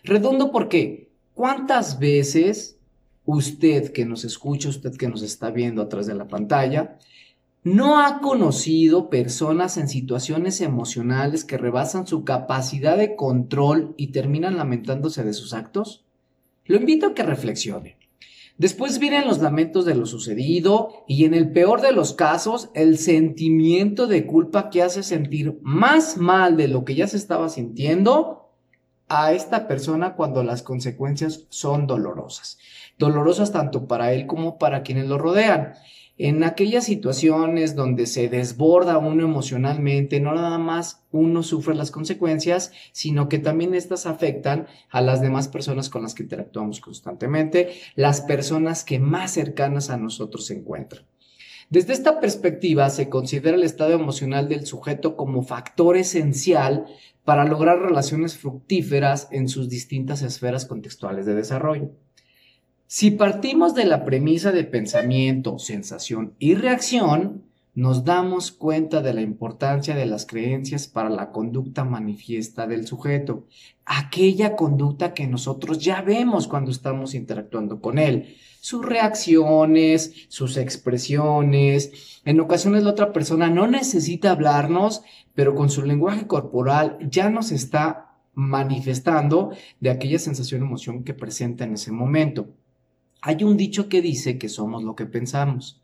Redundo 0.04 0.52
porque, 0.52 1.10
¿cuántas 1.34 1.98
veces 1.98 2.78
usted 3.26 3.92
que 3.92 4.06
nos 4.06 4.26
escucha, 4.26 4.70
usted 4.70 4.96
que 4.96 5.08
nos 5.08 5.22
está 5.22 5.52
viendo 5.52 5.82
a 5.82 5.90
través 5.90 6.08
de 6.08 6.16
la 6.16 6.28
pantalla, 6.28 6.98
no 7.64 8.00
ha 8.00 8.22
conocido 8.22 9.10
personas 9.10 9.78
en 9.78 9.88
situaciones 9.88 10.62
emocionales 10.62 11.44
que 11.44 11.58
rebasan 11.58 12.08
su 12.08 12.24
capacidad 12.24 12.98
de 12.98 13.16
control 13.16 13.94
y 13.98 14.08
terminan 14.08 14.58
lamentándose 14.58 15.24
de 15.24 15.34
sus 15.34 15.54
actos? 15.54 16.04
Lo 16.66 16.78
invito 16.78 17.08
a 17.08 17.14
que 17.14 17.24
reflexione. 17.24 17.98
Después 18.58 19.00
vienen 19.00 19.28
los 19.28 19.40
lamentos 19.40 19.86
de 19.86 19.96
lo 19.96 20.06
sucedido 20.06 21.04
y 21.08 21.26
en 21.26 21.34
el 21.34 21.52
peor 21.52 21.82
de 21.82 21.92
los 21.92 22.14
casos 22.14 22.70
el 22.74 22.98
sentimiento 22.98 24.08
de 24.08 24.26
culpa 24.26 24.70
que 24.70 24.82
hace 24.82 25.04
sentir 25.04 25.60
más 25.62 26.18
mal 26.18 26.58
de 26.58 26.68
lo 26.68 26.84
que 26.84 26.96
ya 26.96 27.08
se 27.08 27.18
estaba 27.18 27.50
sintiendo 27.50 28.41
a 29.14 29.34
esta 29.34 29.68
persona 29.68 30.16
cuando 30.16 30.44
las 30.44 30.64
consecuencias 30.64 31.46
son 31.50 31.86
dolorosas 31.86 32.58
dolorosas 33.02 33.52
tanto 33.52 33.88
para 33.88 34.14
él 34.14 34.28
como 34.28 34.58
para 34.58 34.84
quienes 34.84 35.08
lo 35.08 35.18
rodean. 35.18 35.74
En 36.18 36.44
aquellas 36.44 36.86
situaciones 36.86 37.76
donde 37.76 38.06
se 38.06 38.30
desborda 38.30 39.00
uno 39.00 39.24
emocionalmente, 39.24 40.20
no 40.20 40.36
nada 40.36 40.60
más 40.60 41.04
uno 41.12 41.42
sufre 41.42 41.74
las 41.74 41.90
consecuencias, 41.90 42.72
sino 42.92 43.28
que 43.28 43.40
también 43.40 43.74
estas 43.74 44.06
afectan 44.06 44.68
a 44.92 45.02
las 45.02 45.20
demás 45.20 45.48
personas 45.48 45.90
con 45.90 46.04
las 46.04 46.14
que 46.14 46.24
interactuamos 46.24 46.80
constantemente, 46.80 47.72
las 47.96 48.22
personas 48.22 48.84
que 48.84 49.00
más 49.00 49.32
cercanas 49.32 49.90
a 49.90 49.98
nosotros 49.98 50.46
se 50.46 50.58
encuentran. 50.58 51.04
Desde 51.72 51.94
esta 51.94 52.20
perspectiva 52.20 52.90
se 52.90 53.08
considera 53.08 53.56
el 53.56 53.64
estado 53.64 53.94
emocional 53.94 54.50
del 54.50 54.66
sujeto 54.66 55.16
como 55.16 55.42
factor 55.42 55.96
esencial 55.96 56.86
para 57.24 57.46
lograr 57.46 57.80
relaciones 57.80 58.38
fructíferas 58.38 59.30
en 59.32 59.48
sus 59.48 59.70
distintas 59.70 60.22
esferas 60.22 60.66
contextuales 60.66 61.26
de 61.26 61.34
desarrollo. 61.34 61.92
Si 62.88 63.12
partimos 63.12 63.74
de 63.74 63.86
la 63.86 64.04
premisa 64.04 64.52
de 64.52 64.66
pensamiento, 64.66 65.60
sensación 65.60 66.34
y 66.40 66.56
reacción, 66.56 67.44
nos 67.74 68.04
damos 68.04 68.52
cuenta 68.52 69.02
de 69.02 69.14
la 69.14 69.22
importancia 69.22 69.96
de 69.96 70.06
las 70.06 70.26
creencias 70.26 70.88
para 70.88 71.10
la 71.10 71.32
conducta 71.32 71.86
manifiesta 71.86 72.68
del 72.68 72.86
sujeto, 72.86 73.48
aquella 73.86 74.56
conducta 74.56 75.14
que 75.14 75.28
nosotros 75.28 75.80
ya 75.80 76.02
vemos 76.02 76.48
cuando 76.48 76.72
estamos 76.72 77.14
interactuando 77.14 77.80
con 77.80 77.98
él, 77.98 78.36
sus 78.60 78.86
reacciones, 78.86 80.14
sus 80.28 80.58
expresiones. 80.58 82.20
En 82.26 82.40
ocasiones 82.42 82.84
la 82.84 82.92
otra 82.92 83.14
persona 83.14 83.50
no 83.50 83.68
necesita 83.68 84.32
hablarnos, 84.32 85.02
pero 85.34 85.56
con 85.56 85.70
su 85.70 85.84
lenguaje 85.84 86.28
corporal 86.28 86.98
ya 87.10 87.30
nos 87.30 87.52
está 87.52 88.18
manifestando 88.34 89.52
de 89.80 89.90
aquella 89.90 90.20
sensación 90.20 90.62
o 90.62 90.66
emoción 90.66 91.04
que 91.04 91.14
presenta 91.14 91.64
en 91.64 91.74
ese 91.74 91.92
momento. 91.92 92.50
Hay 93.22 93.44
un 93.44 93.56
dicho 93.56 93.88
que 93.88 94.02
dice 94.02 94.38
que 94.38 94.50
somos 94.50 94.84
lo 94.84 94.96
que 94.96 95.06
pensamos 95.06 95.81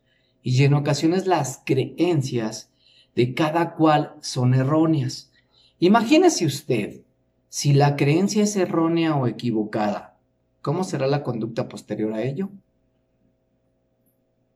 y 0.49 0.63
en 0.63 0.75
ocasiones 0.75 1.27
las 1.27 1.61
creencias 1.65 2.71
de 3.15 3.33
cada 3.33 3.75
cual 3.75 4.15
son 4.21 4.53
erróneas. 4.53 5.29
Imagínese 5.77 6.45
usted, 6.45 7.01
si 7.49 7.73
la 7.73 7.97
creencia 7.97 8.43
es 8.43 8.55
errónea 8.55 9.17
o 9.17 9.27
equivocada, 9.27 10.17
¿cómo 10.61 10.85
será 10.85 11.05
la 11.05 11.21
conducta 11.21 11.67
posterior 11.67 12.13
a 12.13 12.23
ello? 12.23 12.49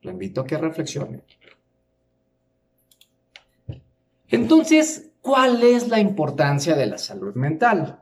Lo 0.02 0.12
invito 0.12 0.40
a 0.40 0.48
que 0.48 0.58
reflexione. 0.58 1.24
Entonces, 4.30 5.12
¿cuál 5.22 5.62
es 5.62 5.90
la 5.90 6.00
importancia 6.00 6.74
de 6.78 6.86
la 6.86 7.00
salud 7.00 7.36
mental? 7.36 8.01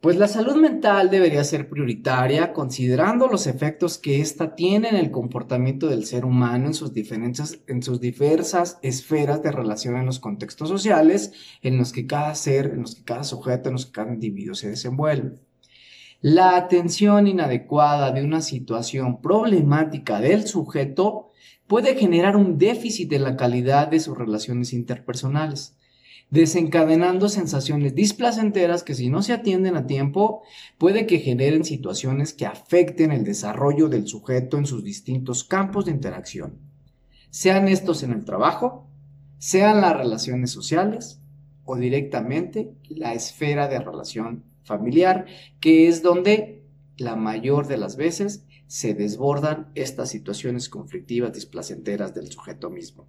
Pues 0.00 0.16
la 0.16 0.28
salud 0.28 0.54
mental 0.54 1.10
debería 1.10 1.42
ser 1.42 1.68
prioritaria 1.68 2.52
considerando 2.52 3.26
los 3.26 3.48
efectos 3.48 3.98
que 3.98 4.20
ésta 4.20 4.54
tiene 4.54 4.90
en 4.90 4.94
el 4.94 5.10
comportamiento 5.10 5.88
del 5.88 6.06
ser 6.06 6.24
humano 6.24 6.68
en 6.68 6.74
sus, 6.74 6.92
diferentes, 6.94 7.60
en 7.66 7.82
sus 7.82 8.00
diversas 8.00 8.78
esferas 8.82 9.42
de 9.42 9.50
relación 9.50 9.96
en 9.96 10.06
los 10.06 10.20
contextos 10.20 10.68
sociales 10.68 11.32
en 11.62 11.78
los 11.78 11.92
que 11.92 12.06
cada 12.06 12.32
ser, 12.36 12.66
en 12.66 12.82
los 12.82 12.94
que 12.94 13.02
cada 13.02 13.24
sujeto, 13.24 13.70
en 13.70 13.72
los 13.72 13.86
que 13.86 13.92
cada 13.92 14.14
individuo 14.14 14.54
se 14.54 14.70
desenvuelve. 14.70 15.40
La 16.20 16.56
atención 16.56 17.26
inadecuada 17.26 18.12
de 18.12 18.22
una 18.22 18.40
situación 18.40 19.20
problemática 19.20 20.20
del 20.20 20.46
sujeto 20.46 21.32
puede 21.66 21.96
generar 21.96 22.36
un 22.36 22.56
déficit 22.56 23.10
de 23.10 23.18
la 23.18 23.36
calidad 23.36 23.88
de 23.88 23.98
sus 23.98 24.16
relaciones 24.16 24.72
interpersonales 24.72 25.77
desencadenando 26.30 27.28
sensaciones 27.28 27.94
displacenteras 27.94 28.82
que 28.82 28.94
si 28.94 29.08
no 29.08 29.22
se 29.22 29.32
atienden 29.32 29.76
a 29.76 29.86
tiempo 29.86 30.42
puede 30.76 31.06
que 31.06 31.20
generen 31.20 31.64
situaciones 31.64 32.34
que 32.34 32.46
afecten 32.46 33.12
el 33.12 33.24
desarrollo 33.24 33.88
del 33.88 34.06
sujeto 34.06 34.58
en 34.58 34.66
sus 34.66 34.84
distintos 34.84 35.44
campos 35.44 35.86
de 35.86 35.92
interacción, 35.92 36.58
sean 37.30 37.68
estos 37.68 38.02
en 38.02 38.12
el 38.12 38.24
trabajo, 38.24 38.86
sean 39.38 39.80
las 39.80 39.96
relaciones 39.96 40.50
sociales 40.50 41.20
o 41.64 41.76
directamente 41.76 42.74
la 42.88 43.14
esfera 43.14 43.68
de 43.68 43.78
relación 43.78 44.44
familiar, 44.64 45.26
que 45.60 45.88
es 45.88 46.02
donde 46.02 46.62
la 46.96 47.16
mayor 47.16 47.68
de 47.68 47.76
las 47.78 47.96
veces 47.96 48.44
se 48.66 48.92
desbordan 48.92 49.70
estas 49.74 50.10
situaciones 50.10 50.68
conflictivas 50.68 51.32
displacenteras 51.32 52.14
del 52.14 52.30
sujeto 52.30 52.68
mismo. 52.68 53.06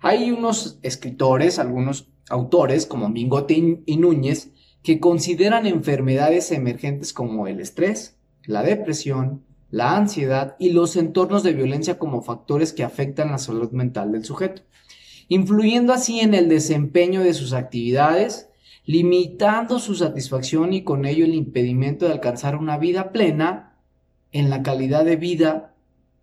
Hay 0.00 0.30
unos 0.30 0.78
escritores, 0.82 1.58
algunos 1.58 2.10
autores 2.28 2.86
como 2.86 3.08
Mingote 3.08 3.82
y 3.84 3.96
Núñez, 3.96 4.50
que 4.82 5.00
consideran 5.00 5.66
enfermedades 5.66 6.52
emergentes 6.52 7.12
como 7.12 7.46
el 7.46 7.60
estrés, 7.60 8.16
la 8.44 8.62
depresión, 8.62 9.44
la 9.70 9.96
ansiedad 9.96 10.56
y 10.58 10.70
los 10.70 10.96
entornos 10.96 11.42
de 11.42 11.52
violencia 11.52 11.98
como 11.98 12.22
factores 12.22 12.72
que 12.72 12.84
afectan 12.84 13.32
la 13.32 13.38
salud 13.38 13.70
mental 13.72 14.12
del 14.12 14.24
sujeto, 14.24 14.62
influyendo 15.28 15.92
así 15.92 16.20
en 16.20 16.34
el 16.34 16.48
desempeño 16.48 17.22
de 17.22 17.34
sus 17.34 17.52
actividades, 17.52 18.48
limitando 18.84 19.80
su 19.80 19.96
satisfacción 19.96 20.72
y 20.72 20.84
con 20.84 21.04
ello 21.04 21.24
el 21.24 21.34
impedimento 21.34 22.06
de 22.06 22.12
alcanzar 22.12 22.54
una 22.54 22.78
vida 22.78 23.10
plena 23.10 23.76
en 24.30 24.50
la 24.50 24.62
calidad 24.62 25.04
de 25.04 25.16
vida 25.16 25.74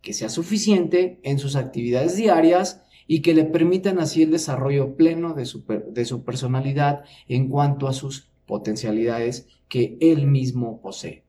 que 0.01 0.13
sea 0.13 0.29
suficiente 0.29 1.19
en 1.23 1.39
sus 1.39 1.55
actividades 1.55 2.15
diarias 2.15 2.83
y 3.07 3.21
que 3.21 3.33
le 3.33 3.45
permitan 3.45 3.99
así 3.99 4.23
el 4.23 4.31
desarrollo 4.31 4.95
pleno 4.95 5.33
de 5.33 5.45
su, 5.45 5.63
de 5.65 6.05
su 6.05 6.23
personalidad 6.23 7.03
en 7.27 7.49
cuanto 7.49 7.87
a 7.87 7.93
sus 7.93 8.29
potencialidades 8.45 9.47
que 9.67 9.97
él 10.01 10.27
mismo 10.27 10.81
posee. 10.81 11.23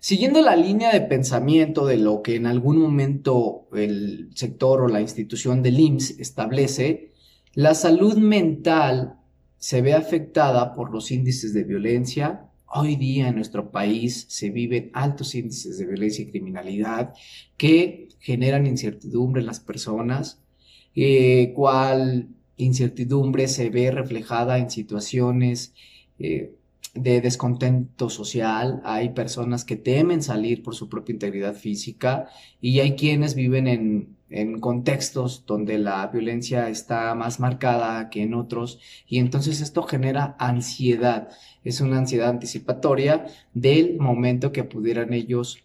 Siguiendo 0.00 0.40
la 0.40 0.56
línea 0.56 0.92
de 0.92 1.02
pensamiento 1.02 1.84
de 1.84 1.98
lo 1.98 2.22
que 2.22 2.34
en 2.34 2.46
algún 2.46 2.78
momento 2.78 3.68
el 3.74 4.30
sector 4.34 4.80
o 4.80 4.88
la 4.88 5.02
institución 5.02 5.62
del 5.62 5.78
IMSS 5.78 6.18
establece, 6.18 7.12
la 7.52 7.74
salud 7.74 8.16
mental 8.16 9.18
se 9.58 9.82
ve 9.82 9.92
afectada 9.92 10.72
por 10.72 10.90
los 10.90 11.10
índices 11.10 11.52
de 11.52 11.64
violencia. 11.64 12.46
Hoy 12.66 12.96
día 12.96 13.28
en 13.28 13.34
nuestro 13.34 13.70
país 13.70 14.24
se 14.28 14.48
viven 14.48 14.90
altos 14.94 15.34
índices 15.34 15.76
de 15.76 15.84
violencia 15.84 16.22
y 16.22 16.30
criminalidad 16.30 17.12
que 17.58 18.08
generan 18.20 18.66
incertidumbre 18.66 19.40
en 19.40 19.46
las 19.46 19.60
personas, 19.60 20.40
eh, 20.94 21.52
cuál 21.54 22.28
incertidumbre 22.56 23.48
se 23.48 23.70
ve 23.70 23.90
reflejada 23.90 24.58
en 24.58 24.70
situaciones 24.70 25.74
eh, 26.18 26.52
de 26.94 27.20
descontento 27.20 28.10
social, 28.10 28.80
hay 28.84 29.10
personas 29.10 29.64
que 29.64 29.76
temen 29.76 30.22
salir 30.22 30.62
por 30.62 30.74
su 30.74 30.88
propia 30.88 31.12
integridad 31.12 31.54
física 31.54 32.28
y 32.60 32.80
hay 32.80 32.96
quienes 32.96 33.34
viven 33.34 33.68
en 33.68 34.20
en 34.30 34.60
contextos 34.60 35.44
donde 35.46 35.78
la 35.78 36.06
violencia 36.06 36.68
está 36.68 37.14
más 37.14 37.40
marcada 37.40 38.08
que 38.10 38.22
en 38.22 38.34
otros 38.34 38.78
y 39.06 39.18
entonces 39.18 39.60
esto 39.60 39.82
genera 39.82 40.36
ansiedad. 40.38 41.28
Es 41.64 41.80
una 41.80 41.98
ansiedad 41.98 42.30
anticipatoria 42.30 43.26
del 43.52 43.98
momento 43.98 44.52
que 44.52 44.64
pudieran 44.64 45.12
ellos 45.12 45.58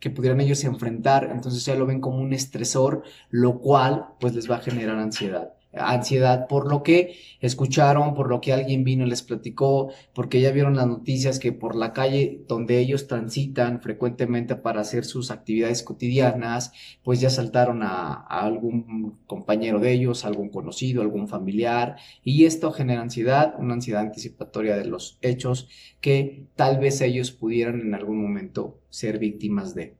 que 0.00 0.10
pudieran 0.10 0.40
ellos 0.40 0.64
enfrentar, 0.64 1.30
entonces 1.32 1.64
ya 1.64 1.74
lo 1.76 1.86
ven 1.86 2.00
como 2.00 2.18
un 2.18 2.32
estresor, 2.32 3.04
lo 3.30 3.58
cual 3.58 4.06
pues 4.18 4.34
les 4.34 4.50
va 4.50 4.56
a 4.56 4.60
generar 4.60 4.98
ansiedad 4.98 5.54
ansiedad 5.72 6.48
por 6.48 6.68
lo 6.68 6.82
que 6.82 7.16
escucharon, 7.40 8.14
por 8.14 8.28
lo 8.28 8.40
que 8.40 8.52
alguien 8.52 8.84
vino 8.84 9.06
y 9.06 9.10
les 9.10 9.22
platicó, 9.22 9.92
porque 10.14 10.40
ya 10.40 10.50
vieron 10.50 10.76
las 10.76 10.86
noticias 10.86 11.38
que 11.38 11.52
por 11.52 11.76
la 11.76 11.92
calle 11.92 12.42
donde 12.48 12.78
ellos 12.78 13.06
transitan 13.06 13.80
frecuentemente 13.80 14.56
para 14.56 14.80
hacer 14.80 15.04
sus 15.04 15.30
actividades 15.30 15.82
cotidianas, 15.82 16.72
pues 17.02 17.20
ya 17.20 17.30
saltaron 17.30 17.82
a, 17.82 18.12
algún 18.12 19.18
compañero 19.26 19.78
de 19.78 19.92
ellos, 19.92 20.24
algún 20.24 20.50
conocido, 20.50 21.02
algún 21.02 21.28
familiar, 21.28 21.96
y 22.24 22.44
esto 22.44 22.72
genera 22.72 23.02
ansiedad, 23.02 23.54
una 23.58 23.74
ansiedad 23.74 24.02
anticipatoria 24.02 24.76
de 24.76 24.86
los 24.86 25.18
hechos 25.22 25.68
que 26.00 26.46
tal 26.56 26.78
vez 26.78 27.00
ellos 27.00 27.30
pudieran 27.30 27.80
en 27.80 27.94
algún 27.94 28.20
momento 28.20 28.78
ser 28.90 29.18
víctimas 29.18 29.74
de. 29.74 29.94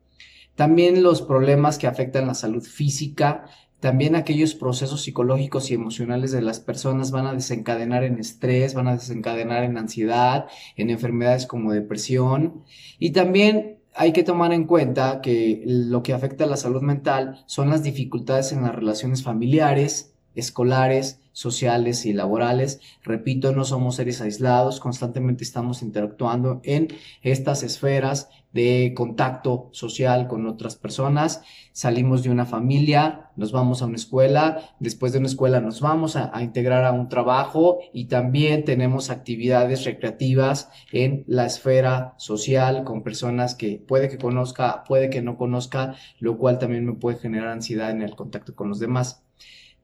También 0.61 1.03
los 1.03 1.23
problemas 1.23 1.79
que 1.79 1.87
afectan 1.87 2.27
la 2.27 2.35
salud 2.35 2.63
física, 2.63 3.47
también 3.81 4.15
aquellos 4.15 4.55
procesos 4.55 5.03
psicológicos 5.03 5.71
y 5.71 5.75
emocionales 5.75 6.33
de 6.33 6.43
las 6.43 6.61
personas 6.61 7.11
van 7.11 7.27
a 7.27 7.33
desencadenar 7.33 8.05
en 8.05 8.19
estrés, 8.19 8.75
van 8.75 8.89
a 8.89 8.97
desencadenar 8.97 9.65
en 9.65 9.79
ansiedad, 9.79 10.47
en 10.77 10.91
enfermedades 10.91 11.47
como 11.47 11.73
depresión. 11.73 12.63
Y 12.99 13.11
también 13.11 13.79
hay 13.95 14.13
que 14.13 14.23
tomar 14.23 14.53
en 14.53 14.65
cuenta 14.65 15.21
que 15.21 15.63
lo 15.67 16.03
que 16.03 16.13
afecta 16.13 16.45
a 16.45 16.47
la 16.47 16.57
salud 16.57 16.83
mental 16.83 17.43
son 17.47 17.71
las 17.71 17.83
dificultades 17.83 18.53
en 18.53 18.63
las 18.63 18.75
relaciones 18.75 19.23
familiares, 19.23 20.15
escolares, 20.35 21.21
sociales 21.33 22.05
y 22.07 22.13
laborales. 22.13 22.81
Repito, 23.03 23.53
no 23.53 23.65
somos 23.65 23.97
seres 23.97 24.21
aislados, 24.21 24.81
constantemente 24.81 25.45
estamos 25.45 25.83
interactuando 25.83 26.61
en 26.65 26.89
estas 27.23 27.63
esferas 27.63 28.29
de 28.53 28.93
contacto 28.97 29.69
social 29.73 30.27
con 30.29 30.47
otras 30.47 30.77
personas. 30.77 31.43
Salimos 31.73 32.23
de 32.23 32.31
una 32.31 32.47
familia, 32.47 33.31
nos 33.37 33.53
vamos 33.53 33.81
a 33.81 33.87
una 33.87 33.97
escuela, 33.97 34.75
después 34.81 35.13
de 35.13 35.19
una 35.19 35.29
escuela 35.29 35.61
nos 35.61 35.81
vamos 35.81 36.17
a, 36.17 36.31
integrar 36.43 36.85
a 36.85 36.93
un 36.93 37.09
trabajo 37.09 37.79
y 37.93 38.07
también 38.07 38.65
tenemos 38.65 39.11
actividades 39.11 39.85
recreativas 39.85 40.71
en 40.93 41.25
la 41.27 41.47
esfera 41.47 42.15
social 42.19 42.85
con 42.85 43.03
personas 43.03 43.55
que 43.55 43.83
puede 43.87 44.09
que 44.09 44.19
conozca, 44.19 44.85
puede 44.85 45.11
que 45.11 45.23
no 45.23 45.37
conozca, 45.37 45.95
lo 46.19 46.39
cual 46.39 46.59
también 46.59 46.87
me 46.87 46.95
puede 46.95 47.19
generar 47.19 47.49
ansiedad 47.49 47.91
en 47.91 48.03
el 48.03 48.17
contacto 48.17 48.55
con 48.55 48.69
los 48.69 48.81
demás. 48.81 49.25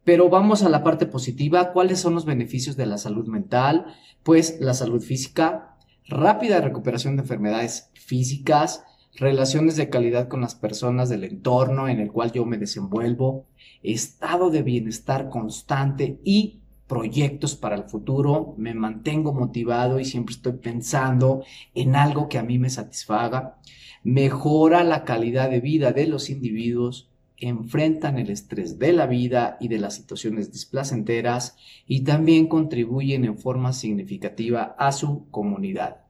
Pero 0.05 0.29
vamos 0.29 0.63
a 0.63 0.69
la 0.69 0.85
parte 0.85 1.07
positiva. 1.07 1.73
¿Cuáles 1.73 1.99
son 1.99 2.15
los 2.15 2.25
beneficios 2.25 2.77
de 2.77 2.87
la 2.87 2.97
salud 2.97 3.27
mental? 3.27 3.87
Pues 4.23 4.61
la 4.61 4.73
salud 4.73 5.03
física, 5.03 5.76
rápida 6.09 6.61
recuperación 6.61 7.17
de 7.17 7.23
enfermedades 7.23 7.91
físicas, 7.95 8.85
relaciones 9.15 9.77
de 9.77 9.89
calidad 9.89 10.29
con 10.29 10.41
las 10.41 10.55
personas 10.55 11.09
del 11.09 11.25
entorno 11.25 11.89
en 11.89 12.01
el 12.01 12.13
cual 12.13 12.33
yo 12.33 12.45
me 12.45 12.59
desenvuelvo, 12.59 13.47
estado 13.83 14.51
de 14.51 14.63
bienestar 14.63 15.31
constante 15.31 16.21
y 16.25 16.61
proyectos 16.87 17.57
para 17.57 17.77
el 17.77 17.85
futuro, 17.85 18.55
me 18.57 18.75
mantengo 18.75 19.33
motivado 19.33 19.99
y 19.99 20.05
siempre 20.05 20.35
estoy 20.35 20.53
pensando 20.53 21.43
en 21.75 21.97
algo 21.97 22.29
que 22.29 22.39
a 22.39 22.43
mí 22.43 22.59
me 22.59 22.71
satisfaga, 22.71 23.59
mejora 24.05 24.85
la 24.85 25.05
calidad 25.05 25.51
de 25.51 25.61
vida 25.61 25.93
de 25.93 26.07
los 26.07 26.31
individuos, 26.31 27.11
enfrentan 27.39 28.19
el 28.19 28.31
estrés 28.31 28.79
de 28.79 28.93
la 28.93 29.07
vida 29.07 29.57
y 29.61 29.69
de 29.69 29.79
las 29.79 29.95
situaciones 29.95 30.53
displacenteras 30.53 31.57
y 31.87 32.01
también 32.01 32.47
contribuyen 32.49 33.25
en 33.25 33.39
forma 33.39 33.73
significativa 33.73 34.75
a 34.79 34.93
su 34.93 35.29
comunidad. 35.31 36.07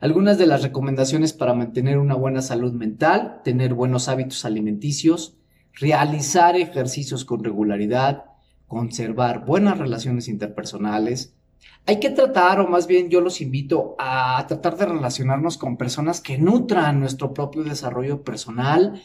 Algunas 0.00 0.38
de 0.38 0.46
las 0.46 0.62
recomendaciones 0.62 1.34
para 1.34 1.52
mantener 1.52 1.98
una 1.98 2.14
buena 2.14 2.40
salud 2.40 2.72
mental, 2.72 3.42
tener 3.44 3.74
buenos 3.74 4.08
hábitos 4.08 4.46
alimenticios, 4.46 5.36
realizar 5.74 6.56
ejercicios 6.56 7.24
con 7.24 7.44
regularidad, 7.44 8.24
conservar 8.66 9.44
buenas 9.44 9.78
relaciones 9.78 10.28
interpersonales. 10.28 11.34
Hay 11.86 12.00
que 12.00 12.10
tratar, 12.10 12.60
o 12.60 12.68
más 12.68 12.86
bien 12.86 13.10
yo 13.10 13.20
los 13.20 13.40
invito 13.40 13.96
a 13.98 14.42
tratar 14.46 14.76
de 14.76 14.86
relacionarnos 14.86 15.58
con 15.58 15.76
personas 15.76 16.20
que 16.20 16.38
nutran 16.38 17.00
nuestro 17.00 17.34
propio 17.34 17.62
desarrollo 17.62 18.22
personal, 18.22 19.02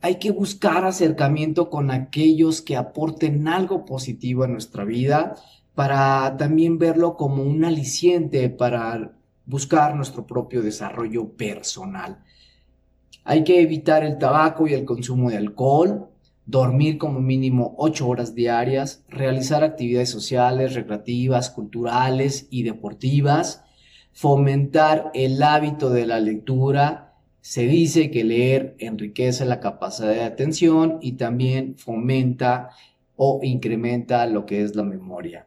hay 0.00 0.16
que 0.16 0.30
buscar 0.30 0.84
acercamiento 0.84 1.68
con 1.68 1.90
aquellos 1.90 2.62
que 2.62 2.76
aporten 2.76 3.48
algo 3.48 3.84
positivo 3.84 4.44
a 4.44 4.48
nuestra 4.48 4.84
vida 4.84 5.36
para 5.74 6.36
también 6.36 6.78
verlo 6.78 7.16
como 7.16 7.42
un 7.42 7.64
aliciente 7.64 8.48
para 8.48 9.12
buscar 9.44 9.94
nuestro 9.94 10.26
propio 10.26 10.62
desarrollo 10.62 11.28
personal. 11.36 12.22
Hay 13.24 13.44
que 13.44 13.60
evitar 13.60 14.04
el 14.04 14.18
tabaco 14.18 14.66
y 14.66 14.72
el 14.72 14.84
consumo 14.84 15.30
de 15.30 15.36
alcohol, 15.36 16.08
dormir 16.46 16.96
como 16.96 17.20
mínimo 17.20 17.74
8 17.78 18.08
horas 18.08 18.34
diarias, 18.34 19.04
realizar 19.08 19.62
actividades 19.62 20.10
sociales, 20.10 20.74
recreativas, 20.74 21.50
culturales 21.50 22.48
y 22.50 22.62
deportivas, 22.62 23.62
fomentar 24.12 25.10
el 25.14 25.42
hábito 25.42 25.90
de 25.90 26.06
la 26.06 26.20
lectura, 26.20 27.09
se 27.40 27.66
dice 27.66 28.10
que 28.10 28.24
leer 28.24 28.76
enriquece 28.78 29.44
la 29.44 29.60
capacidad 29.60 30.10
de 30.10 30.22
atención 30.22 30.98
y 31.00 31.12
también 31.12 31.76
fomenta 31.76 32.70
o 33.16 33.40
incrementa 33.42 34.26
lo 34.26 34.46
que 34.46 34.62
es 34.62 34.74
la 34.74 34.82
memoria. 34.82 35.46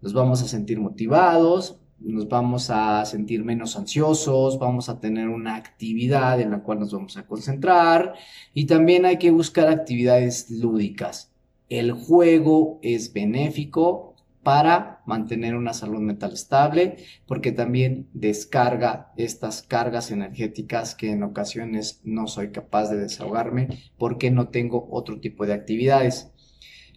Nos 0.00 0.12
vamos 0.12 0.42
a 0.42 0.48
sentir 0.48 0.80
motivados, 0.80 1.80
nos 1.98 2.28
vamos 2.28 2.70
a 2.70 3.04
sentir 3.04 3.44
menos 3.44 3.76
ansiosos, 3.76 4.58
vamos 4.58 4.88
a 4.88 5.00
tener 5.00 5.28
una 5.28 5.56
actividad 5.56 6.40
en 6.40 6.52
la 6.52 6.62
cual 6.62 6.80
nos 6.80 6.92
vamos 6.92 7.16
a 7.16 7.26
concentrar 7.26 8.14
y 8.54 8.66
también 8.66 9.04
hay 9.04 9.18
que 9.18 9.30
buscar 9.30 9.68
actividades 9.68 10.50
lúdicas. 10.50 11.32
El 11.68 11.92
juego 11.92 12.78
es 12.82 13.12
benéfico 13.12 14.14
para 14.48 15.02
mantener 15.04 15.54
una 15.54 15.74
salud 15.74 16.00
mental 16.00 16.32
estable, 16.32 17.04
porque 17.26 17.52
también 17.52 18.08
descarga 18.14 19.12
estas 19.18 19.60
cargas 19.60 20.10
energéticas 20.10 20.94
que 20.94 21.10
en 21.10 21.22
ocasiones 21.22 22.00
no 22.02 22.28
soy 22.28 22.50
capaz 22.50 22.88
de 22.88 22.96
desahogarme 22.96 23.68
porque 23.98 24.30
no 24.30 24.48
tengo 24.48 24.88
otro 24.90 25.20
tipo 25.20 25.44
de 25.44 25.52
actividades. 25.52 26.32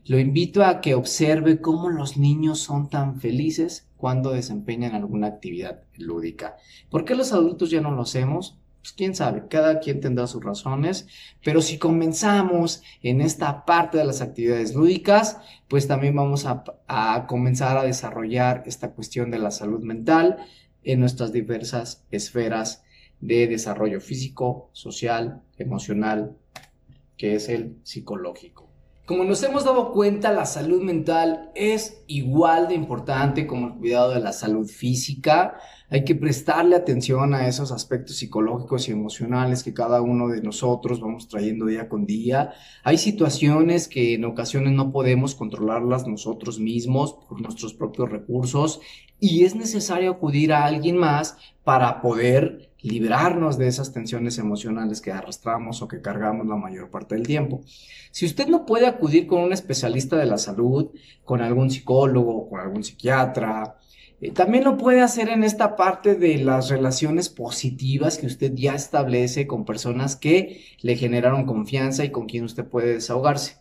Lo 0.06 0.18
invito 0.18 0.64
a 0.64 0.80
que 0.80 0.96
observe 0.96 1.60
cómo 1.60 1.90
los 1.90 2.16
niños 2.16 2.60
son 2.60 2.90
tan 2.90 3.20
felices 3.20 3.90
cuando 3.98 4.32
desempeñan 4.32 4.96
alguna 4.96 5.28
actividad 5.28 5.82
lúdica. 5.98 6.56
¿Por 6.90 7.04
qué 7.04 7.16
los 7.16 7.34
adultos 7.34 7.70
ya 7.70 7.82
no 7.82 7.92
lo 7.92 8.04
hacemos? 8.04 8.61
Pues 8.82 8.94
quién 8.94 9.14
sabe, 9.16 9.44
cada 9.48 9.80
quien 9.80 10.02
tendrá 10.02 10.26
sus 10.28 10.44
razones, 10.44 11.08
pero 11.44 11.62
si 11.62 11.78
comenzamos 11.78 12.82
en 13.04 13.22
esta 13.22 13.64
parte 13.66 14.00
de 14.00 14.06
las 14.06 14.22
actividades 14.22 14.74
lúdicas, 14.74 15.38
pues 15.68 15.88
también 15.88 16.16
vamos 16.16 16.46
a, 16.46 16.64
a, 16.88 17.28
comenzar 17.28 17.78
a 17.78 17.84
desarrollar 17.84 18.64
esta 18.66 18.92
cuestión 18.92 19.30
de 19.30 19.40
la 19.40 19.52
salud 19.52 19.82
mental 19.82 20.38
en 20.84 21.00
nuestras 21.00 21.32
diversas 21.32 22.06
esferas 22.10 22.84
de 23.20 23.48
desarrollo 23.48 24.02
físico, 24.02 24.72
social, 24.74 25.44
emocional, 25.60 26.36
que 27.18 27.36
es 27.36 27.50
el 27.50 27.78
psicológico. 27.84 28.71
Como 29.06 29.24
nos 29.24 29.42
hemos 29.42 29.66
dado 29.66 29.92
cuenta, 29.92 30.32
la 30.32 30.46
salud 30.46 30.82
mental 30.82 31.52
es 31.56 32.04
igual 32.08 32.68
de 32.68 32.76
importante 32.76 33.48
como 33.48 33.68
el 33.68 33.74
cuidado 33.74 34.14
de 34.14 34.20
la 34.20 34.32
salud 34.32 34.68
física. 34.68 35.58
Hay 35.90 36.06
que 36.06 36.16
prestarle 36.16 36.76
atención 36.76 37.34
a 37.34 37.48
esos 37.48 37.72
aspectos 37.72 38.18
psicológicos 38.18 38.88
y 38.88 38.92
emocionales 38.92 39.64
que 39.64 39.74
cada 39.74 40.02
uno 40.02 40.28
de 40.28 40.42
nosotros 40.42 41.02
vamos 41.02 41.28
trayendo 41.28 41.66
día 41.66 41.90
con 41.90 42.06
día. 42.06 42.54
Hay 42.84 43.00
situaciones 43.00 43.88
que 43.88 44.14
en 44.14 44.24
ocasiones 44.24 44.74
no 44.74 44.92
podemos 44.92 45.34
controlarlas 45.36 46.08
nosotros 46.08 46.60
mismos 46.60 47.18
por 47.28 47.42
nuestros 47.42 47.74
propios 47.74 48.10
recursos 48.10 48.82
y 49.20 49.44
es 49.46 49.56
necesario 49.56 50.12
acudir 50.12 50.54
a 50.54 50.66
alguien 50.66 50.96
más 50.96 51.38
para 51.64 52.02
poder 52.02 52.71
librarnos 52.82 53.58
de 53.58 53.68
esas 53.68 53.94
tensiones 53.94 54.38
emocionales 54.38 55.02
que 55.02 55.12
arrastramos 55.12 55.82
o 55.82 55.88
que 55.88 56.02
cargamos 56.02 56.48
la 56.48 56.56
mayor 56.56 56.90
parte 56.90 57.16
del 57.16 57.26
tiempo. 57.26 57.62
Si 58.12 58.26
usted 58.26 58.48
no 58.48 58.66
puede 58.66 58.88
acudir 58.88 59.28
con 59.28 59.42
un 59.42 59.54
especialista 59.54 60.18
de 60.18 60.26
la 60.26 60.38
salud, 60.38 60.92
con 61.24 61.42
algún 61.42 61.70
psicólogo, 61.70 62.50
con 62.50 62.60
algún 62.60 62.84
psiquiatra, 62.84 63.78
eh, 64.22 64.32
también 64.32 64.64
lo 64.64 64.78
puede 64.78 65.02
hacer 65.02 65.30
en 65.30 65.44
esta 65.44 65.76
parte 65.76 66.16
de 66.16 66.38
las 66.38 66.70
relaciones 66.70 67.30
positivas 67.30 68.18
que 68.18 68.28
usted 68.28 68.54
ya 68.54 68.76
establece 68.76 69.48
con 69.48 69.66
personas 69.66 70.16
que 70.16 70.62
le 70.82 70.96
generaron 70.96 71.46
confianza 71.46 72.06
y 72.06 72.12
con 72.12 72.28
quien 72.28 72.44
usted 72.44 72.66
puede 72.66 72.94
desahogarse. 72.94 73.58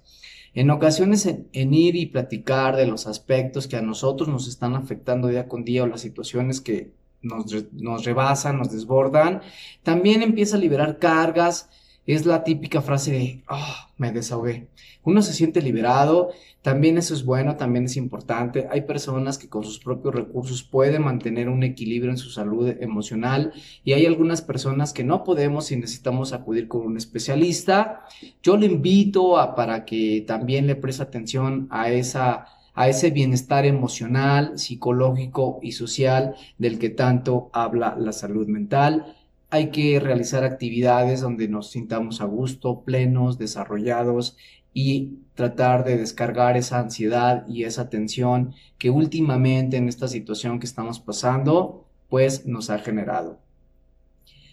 En 0.52 0.70
ocasiones 0.70 1.26
en, 1.26 1.74
ir 1.74 1.96
y 1.96 2.06
platicar 2.06 2.76
de 2.76 2.86
los 2.86 3.06
aspectos 3.06 3.68
que 3.68 3.76
a 3.76 3.82
nosotros 3.82 4.28
nos 4.28 4.48
están 4.48 4.74
afectando 4.74 5.28
día 5.28 5.48
con 5.48 5.64
día 5.64 5.84
o 5.84 5.86
las 5.86 6.00
situaciones 6.00 6.60
que 6.60 6.92
nos, 7.22 8.04
rebasan, 8.04 8.58
nos 8.58 8.72
desbordan, 8.72 9.42
también 9.82 10.22
empieza 10.22 10.56
a 10.56 10.60
liberar 10.60 10.98
cargas, 10.98 11.70
es 12.06 12.26
la 12.26 12.42
típica 12.42 12.80
frase 12.80 13.12
de, 13.12 13.44
oh, 13.48 13.74
me 13.96 14.10
desahogué. 14.10 14.68
Uno 15.04 15.22
se 15.22 15.32
siente 15.32 15.62
liberado, 15.62 16.30
también 16.62 16.98
eso 16.98 17.14
es 17.14 17.24
bueno, 17.24 17.56
también 17.56 17.84
es 17.84 17.96
importante. 17.96 18.66
Hay 18.70 18.82
personas 18.82 19.38
que 19.38 19.48
con 19.48 19.64
sus 19.64 19.78
propios 19.78 20.14
recursos 20.14 20.62
pueden 20.62 21.02
mantener 21.02 21.48
un 21.48 21.62
equilibrio 21.62 22.10
en 22.10 22.18
su 22.18 22.30
salud 22.30 22.68
emocional 22.80 23.52
y 23.84 23.92
hay 23.92 24.06
algunas 24.06 24.42
personas 24.42 24.92
que 24.92 25.04
no 25.04 25.24
podemos 25.24 25.70
y 25.70 25.76
necesitamos 25.76 26.32
acudir 26.32 26.68
con 26.68 26.82
un 26.82 26.96
especialista. 26.96 28.04
Yo 28.42 28.56
le 28.56 28.66
invito 28.66 29.38
a 29.38 29.54
para 29.54 29.84
que 29.84 30.24
también 30.26 30.66
le 30.66 30.76
preste 30.76 31.02
atención 31.02 31.68
a 31.70 31.90
esa 31.90 32.46
a 32.80 32.88
ese 32.88 33.10
bienestar 33.10 33.66
emocional, 33.66 34.58
psicológico 34.58 35.58
y 35.62 35.72
social 35.72 36.34
del 36.58 36.78
que 36.78 36.90
tanto 36.90 37.50
habla 37.52 37.96
la 37.98 38.12
salud 38.12 38.46
mental 38.46 39.16
hay 39.50 39.70
que 39.70 39.98
realizar 39.98 40.44
actividades 40.44 41.20
donde 41.20 41.48
nos 41.48 41.72
sintamos 41.72 42.20
a 42.20 42.24
gusto, 42.24 42.82
plenos, 42.82 43.36
desarrollados 43.36 44.36
y 44.72 45.18
tratar 45.34 45.84
de 45.84 45.96
descargar 45.96 46.56
esa 46.56 46.78
ansiedad 46.78 47.44
y 47.48 47.64
esa 47.64 47.90
tensión 47.90 48.54
que 48.78 48.90
últimamente 48.90 49.76
en 49.76 49.88
esta 49.88 50.06
situación 50.06 50.60
que 50.60 50.66
estamos 50.66 51.00
pasando, 51.00 51.84
pues 52.08 52.46
nos 52.46 52.70
ha 52.70 52.78
generado. 52.78 53.40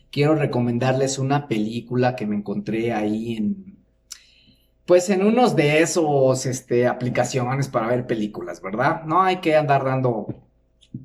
Quiero 0.09 0.35
recomendarles 0.35 1.19
una 1.19 1.47
película 1.47 2.15
que 2.15 2.25
me 2.25 2.35
encontré 2.35 2.91
ahí 2.93 3.37
en, 3.37 3.76
pues 4.87 5.09
en 5.09 5.23
unos 5.23 5.55
de 5.55 5.81
esos, 5.81 6.45
este, 6.45 6.87
aplicaciones 6.87 7.67
para 7.67 7.87
ver 7.87 8.07
películas, 8.07 8.61
¿verdad? 8.61 9.03
No 9.03 9.21
hay 9.21 9.37
que 9.37 9.55
andar 9.55 9.83
dando 9.83 10.27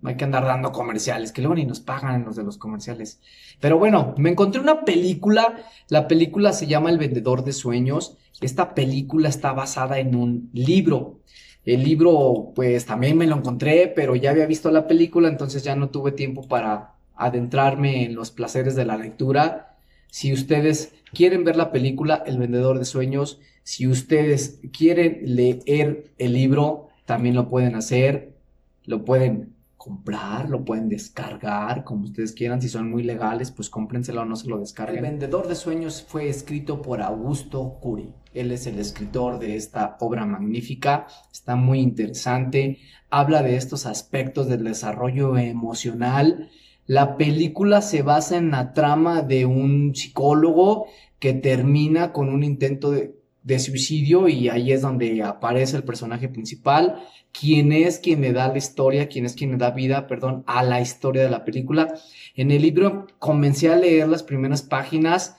hay 0.05 0.17
que 0.17 0.25
andar 0.25 0.45
dando 0.45 0.73
comerciales, 0.73 1.33
que 1.33 1.43
luego 1.43 1.57
ni 1.57 1.67
nos 1.67 1.81
pagan 1.81 2.25
los 2.25 2.37
de 2.37 2.45
los 2.45 2.57
comerciales. 2.57 3.21
Pero 3.61 3.79
bueno, 3.79 4.15
me 4.17 4.31
encontré 4.31 4.61
una 4.61 4.85
película, 4.85 5.65
la 5.89 6.09
película 6.09 6.53
se 6.53 6.67
llama 6.67 6.91
El 6.91 6.99
vendedor 6.99 7.45
de 7.45 7.53
sueños. 7.53 8.17
Esta 8.41 8.75
película 8.75 9.29
está 9.29 9.53
basada 9.53 9.99
en 9.99 10.15
un 10.15 10.51
libro. 10.53 11.21
El 11.65 11.85
libro, 11.85 12.53
pues 12.55 12.87
también 12.87 13.19
me 13.19 13.27
lo 13.27 13.37
encontré, 13.37 13.93
pero 13.95 14.17
ya 14.17 14.31
había 14.31 14.47
visto 14.47 14.71
la 14.71 14.87
película, 14.87 15.29
entonces 15.29 15.63
ya 15.63 15.77
no 15.77 15.91
tuve 15.91 16.13
tiempo 16.13 16.49
para 16.49 16.95
adentrarme 17.15 18.05
en 18.05 18.15
los 18.15 18.31
placeres 18.31 18.75
de 18.75 18.85
la 18.85 18.97
lectura. 18.97 19.72
Si 20.13 20.31
ustedes 20.31 20.93
quieren 21.15 21.43
ver 21.43 21.57
la 21.57 21.73
película 21.73 22.23
El 22.27 22.37
vendedor 22.37 22.79
de 22.79 22.85
sueños, 22.85 23.41
si 23.63 23.89
ustedes 23.89 24.61
quieren 24.71 25.23
leer 25.25 26.13
el 26.19 26.35
libro, 26.35 26.89
también 27.07 27.35
lo 27.35 27.49
pueden 27.49 27.77
hacer. 27.77 28.37
Lo 28.85 29.07
pueden 29.07 29.55
comprar, 29.79 30.51
lo 30.51 30.67
pueden 30.67 30.91
descargar 30.91 31.85
como 31.85 32.05
ustedes 32.05 32.33
quieran, 32.33 32.61
si 32.61 32.69
son 32.69 32.91
muy 32.91 33.03
legales, 33.03 33.51
pues 33.53 33.71
cómprenselo 33.71 34.21
o 34.21 34.25
no 34.27 34.37
se 34.37 34.49
lo 34.49 34.59
descarguen. 34.59 35.03
El 35.03 35.13
Vendedor 35.13 35.49
de 35.49 35.55
Sueños 35.55 36.05
fue 36.07 36.29
escrito 36.29 36.83
por 36.83 37.01
Augusto 37.01 37.79
Curi. 37.81 38.13
Él 38.35 38.53
es 38.53 38.67
el 38.67 38.79
escritor 38.79 39.39
de 39.39 39.57
esta 39.57 39.97
obra 40.01 40.27
magnífica, 40.27 41.07
está 41.33 41.57
muy 41.57 41.81
interesante, 41.81 42.81
habla 43.09 43.43
de 43.43 43.57
estos 43.57 43.87
aspectos 43.87 44.47
del 44.47 44.63
desarrollo 44.63 45.39
emocional. 45.39 46.51
La 46.87 47.17
película 47.17 47.81
se 47.81 48.03
basa 48.03 48.37
en 48.37 48.51
la 48.51 48.73
trama 48.73 49.23
de 49.23 49.47
un 49.47 49.95
psicólogo 49.95 50.87
que 51.21 51.33
termina 51.33 52.13
con 52.13 52.29
un 52.29 52.43
intento 52.43 52.91
de, 52.91 53.15
suicidio 53.61 54.29
y 54.29 54.49
ahí 54.49 54.73
es 54.73 54.83
donde 54.83 55.23
aparece 55.23 55.77
el 55.77 55.85
personaje 55.85 56.29
principal, 56.29 57.05
quien 57.33 57.73
es 57.73 57.99
quien 57.99 58.21
le 58.21 58.33
da 58.33 58.49
la 58.49 58.59
historia, 58.59 59.09
quien 59.09 59.27
es 59.27 59.35
quien 59.35 59.53
le 59.53 59.59
da 59.59 59.71
vida, 59.71 60.07
perdón, 60.09 60.43
a 60.47 60.63
la 60.65 60.81
historia 60.81 61.23
de 61.23 61.31
la 61.31 61.45
película. 61.45 61.95
En 62.35 62.51
el 62.51 62.63
libro 62.63 63.07
comencé 63.19 63.71
a 63.71 63.77
leer 63.77 64.09
las 64.09 64.25
primeras 64.25 64.63
páginas 64.63 65.37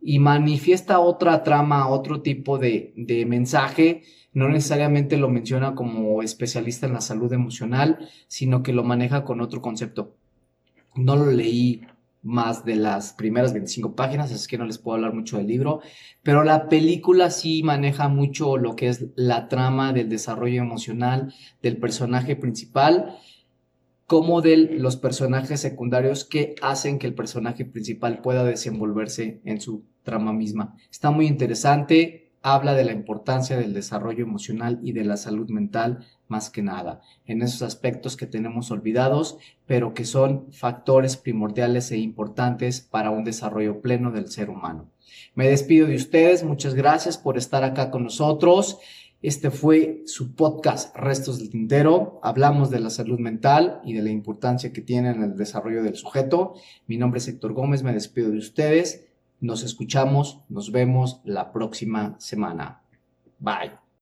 y 0.00 0.20
manifiesta 0.20 1.00
otra 1.00 1.42
trama, 1.42 1.88
otro 1.88 2.22
tipo 2.22 2.58
de 2.58 3.24
mensaje. 3.26 4.02
No 4.32 4.48
necesariamente 4.48 5.16
lo 5.16 5.28
menciona 5.28 5.74
como 5.74 6.22
especialista 6.22 6.86
en 6.86 6.92
la 6.92 7.00
salud 7.00 7.32
emocional, 7.32 8.08
sino 8.28 8.62
que 8.62 8.72
lo 8.72 8.84
maneja 8.84 9.24
con 9.24 9.40
otro 9.40 9.60
concepto. 9.62 10.16
No 10.94 11.16
lo 11.16 11.30
leí 11.30 11.82
más 12.24 12.64
de 12.64 12.76
las 12.76 13.12
primeras 13.12 13.52
25 13.52 13.94
páginas, 13.94 14.32
así 14.32 14.48
que 14.48 14.58
no 14.58 14.64
les 14.64 14.78
puedo 14.78 14.96
hablar 14.96 15.12
mucho 15.12 15.36
del 15.36 15.46
libro, 15.46 15.80
pero 16.22 16.42
la 16.42 16.68
película 16.68 17.30
sí 17.30 17.62
maneja 17.62 18.08
mucho 18.08 18.56
lo 18.56 18.74
que 18.74 18.88
es 18.88 19.06
la 19.14 19.46
trama 19.48 19.92
del 19.92 20.08
desarrollo 20.08 20.62
emocional 20.62 21.34
del 21.62 21.76
personaje 21.76 22.34
principal, 22.34 23.18
como 24.06 24.40
de 24.40 24.56
los 24.56 24.96
personajes 24.96 25.60
secundarios 25.60 26.24
que 26.24 26.54
hacen 26.62 26.98
que 26.98 27.06
el 27.06 27.14
personaje 27.14 27.64
principal 27.64 28.20
pueda 28.20 28.44
desenvolverse 28.44 29.40
en 29.44 29.60
su 29.60 29.84
trama 30.02 30.32
misma. 30.32 30.76
Está 30.90 31.10
muy 31.10 31.26
interesante, 31.26 32.23
habla 32.44 32.74
de 32.74 32.84
la 32.84 32.92
importancia 32.92 33.56
del 33.56 33.72
desarrollo 33.72 34.22
emocional 34.22 34.78
y 34.82 34.92
de 34.92 35.02
la 35.02 35.16
salud 35.16 35.48
mental 35.48 36.06
más 36.28 36.50
que 36.50 36.60
nada, 36.60 37.00
en 37.24 37.40
esos 37.40 37.62
aspectos 37.62 38.18
que 38.18 38.26
tenemos 38.26 38.70
olvidados, 38.70 39.38
pero 39.66 39.94
que 39.94 40.04
son 40.04 40.52
factores 40.52 41.16
primordiales 41.16 41.90
e 41.90 41.96
importantes 41.96 42.82
para 42.82 43.10
un 43.10 43.24
desarrollo 43.24 43.80
pleno 43.80 44.12
del 44.12 44.28
ser 44.28 44.50
humano. 44.50 44.90
Me 45.34 45.48
despido 45.48 45.86
de 45.86 45.96
ustedes, 45.96 46.44
muchas 46.44 46.74
gracias 46.74 47.16
por 47.16 47.38
estar 47.38 47.64
acá 47.64 47.90
con 47.90 48.04
nosotros. 48.04 48.78
Este 49.22 49.50
fue 49.50 50.02
su 50.04 50.34
podcast 50.34 50.94
Restos 50.94 51.38
del 51.38 51.48
Tintero. 51.48 52.20
Hablamos 52.22 52.68
de 52.68 52.80
la 52.80 52.90
salud 52.90 53.18
mental 53.18 53.80
y 53.86 53.94
de 53.94 54.02
la 54.02 54.10
importancia 54.10 54.70
que 54.70 54.82
tiene 54.82 55.08
en 55.12 55.22
el 55.22 55.34
desarrollo 55.34 55.82
del 55.82 55.96
sujeto. 55.96 56.56
Mi 56.86 56.98
nombre 56.98 57.20
es 57.20 57.28
Héctor 57.28 57.54
Gómez, 57.54 57.82
me 57.82 57.94
despido 57.94 58.30
de 58.30 58.36
ustedes. 58.36 59.03
Nos 59.40 59.62
escuchamos, 59.62 60.40
nos 60.48 60.72
vemos 60.72 61.20
la 61.24 61.52
próxima 61.52 62.16
semana. 62.18 62.82
Bye. 63.38 63.83